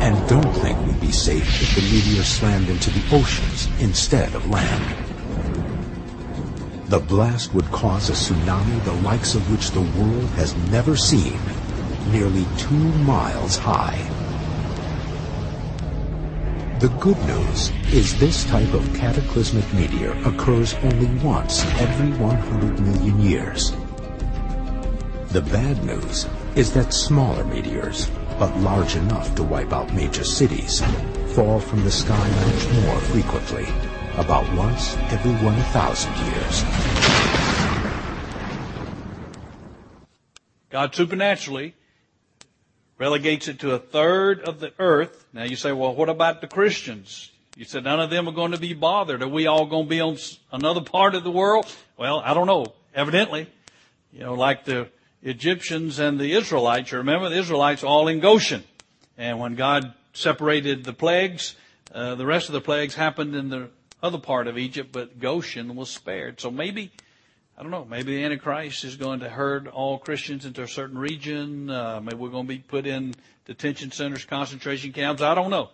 And 0.00 0.28
don't 0.28 0.52
think 0.52 0.78
we'd 0.86 1.00
be 1.00 1.10
safe 1.10 1.60
if 1.60 1.74
the 1.74 1.82
meteor 1.82 2.22
slammed 2.22 2.68
into 2.68 2.90
the 2.90 3.16
oceans 3.16 3.66
instead 3.80 4.32
of 4.36 4.48
land. 4.48 4.94
The 6.86 7.00
blast 7.00 7.52
would 7.54 7.66
cause 7.66 8.08
a 8.08 8.12
tsunami 8.12 8.84
the 8.84 8.92
likes 9.02 9.34
of 9.34 9.50
which 9.50 9.72
the 9.72 9.80
world 9.80 10.30
has 10.36 10.54
never 10.70 10.96
seen, 10.96 11.38
nearly 12.12 12.46
two 12.56 12.92
miles 13.02 13.56
high. 13.56 13.98
The 16.78 16.88
good 17.00 17.18
news 17.26 17.72
is 17.92 18.16
this 18.20 18.44
type 18.44 18.72
of 18.72 18.94
cataclysmic 18.94 19.70
meteor 19.74 20.12
occurs 20.24 20.74
only 20.74 21.08
once 21.24 21.64
every 21.80 22.12
100 22.12 22.78
million 22.78 23.20
years. 23.20 23.72
The 25.30 25.42
bad 25.42 25.84
news 25.84 26.26
is 26.56 26.72
that 26.72 26.94
smaller 26.94 27.44
meteors, 27.44 28.10
but 28.38 28.56
large 28.60 28.96
enough 28.96 29.34
to 29.34 29.42
wipe 29.42 29.74
out 29.74 29.92
major 29.92 30.24
cities, 30.24 30.80
fall 31.34 31.60
from 31.60 31.84
the 31.84 31.90
sky 31.90 32.30
much 32.46 32.82
more 32.82 32.98
frequently, 33.00 33.66
about 34.16 34.50
once 34.56 34.96
every 35.10 35.32
1,000 35.32 36.16
years. 36.24 36.64
God 40.70 40.94
supernaturally 40.94 41.74
relegates 42.96 43.48
it 43.48 43.58
to 43.58 43.74
a 43.74 43.78
third 43.78 44.40
of 44.40 44.60
the 44.60 44.72
earth. 44.78 45.26
Now 45.34 45.44
you 45.44 45.56
say, 45.56 45.72
well, 45.72 45.94
what 45.94 46.08
about 46.08 46.40
the 46.40 46.46
Christians? 46.46 47.30
You 47.54 47.66
said 47.66 47.84
none 47.84 48.00
of 48.00 48.08
them 48.08 48.28
are 48.28 48.32
going 48.32 48.52
to 48.52 48.58
be 48.58 48.72
bothered. 48.72 49.22
Are 49.22 49.28
we 49.28 49.46
all 49.46 49.66
going 49.66 49.84
to 49.84 49.90
be 49.90 50.00
on 50.00 50.16
another 50.52 50.80
part 50.80 51.14
of 51.14 51.22
the 51.22 51.30
world? 51.30 51.66
Well, 51.98 52.20
I 52.20 52.32
don't 52.32 52.46
know. 52.46 52.72
Evidently, 52.94 53.46
you 54.10 54.20
know, 54.20 54.32
like 54.32 54.64
the 54.64 54.88
Egyptians 55.22 55.98
and 55.98 56.18
the 56.18 56.32
Israelites. 56.32 56.92
You 56.92 56.98
remember 56.98 57.28
the 57.28 57.38
Israelites 57.38 57.82
all 57.82 58.08
in 58.08 58.20
Goshen. 58.20 58.64
And 59.16 59.38
when 59.38 59.54
God 59.54 59.94
separated 60.12 60.84
the 60.84 60.92
plagues, 60.92 61.56
uh, 61.92 62.14
the 62.14 62.26
rest 62.26 62.48
of 62.48 62.52
the 62.52 62.60
plagues 62.60 62.94
happened 62.94 63.34
in 63.34 63.48
the 63.48 63.70
other 64.02 64.18
part 64.18 64.46
of 64.46 64.56
Egypt, 64.56 64.90
but 64.92 65.18
Goshen 65.18 65.74
was 65.74 65.90
spared. 65.90 66.40
So 66.40 66.50
maybe, 66.50 66.92
I 67.56 67.62
don't 67.62 67.72
know, 67.72 67.84
maybe 67.84 68.16
the 68.16 68.24
Antichrist 68.24 68.84
is 68.84 68.96
going 68.96 69.20
to 69.20 69.28
herd 69.28 69.66
all 69.66 69.98
Christians 69.98 70.44
into 70.44 70.62
a 70.62 70.68
certain 70.68 70.98
region. 70.98 71.68
Uh, 71.68 72.00
maybe 72.00 72.16
we're 72.16 72.28
going 72.28 72.46
to 72.46 72.54
be 72.54 72.60
put 72.60 72.86
in 72.86 73.14
detention 73.44 73.90
centers, 73.90 74.24
concentration 74.24 74.92
camps. 74.92 75.20
I 75.20 75.34
don't 75.34 75.50
know. 75.50 75.70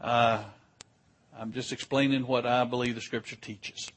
Uh, 0.00 0.44
I'm 1.38 1.52
just 1.52 1.72
explaining 1.72 2.26
what 2.26 2.44
I 2.46 2.64
believe 2.64 2.94
the 2.94 3.00
Scripture 3.00 3.36
teaches. 3.36 3.90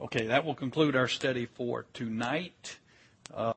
Okay, 0.00 0.26
that 0.26 0.44
will 0.44 0.54
conclude 0.54 0.96
our 0.96 1.08
study 1.08 1.46
for 1.46 1.86
tonight. 1.94 2.76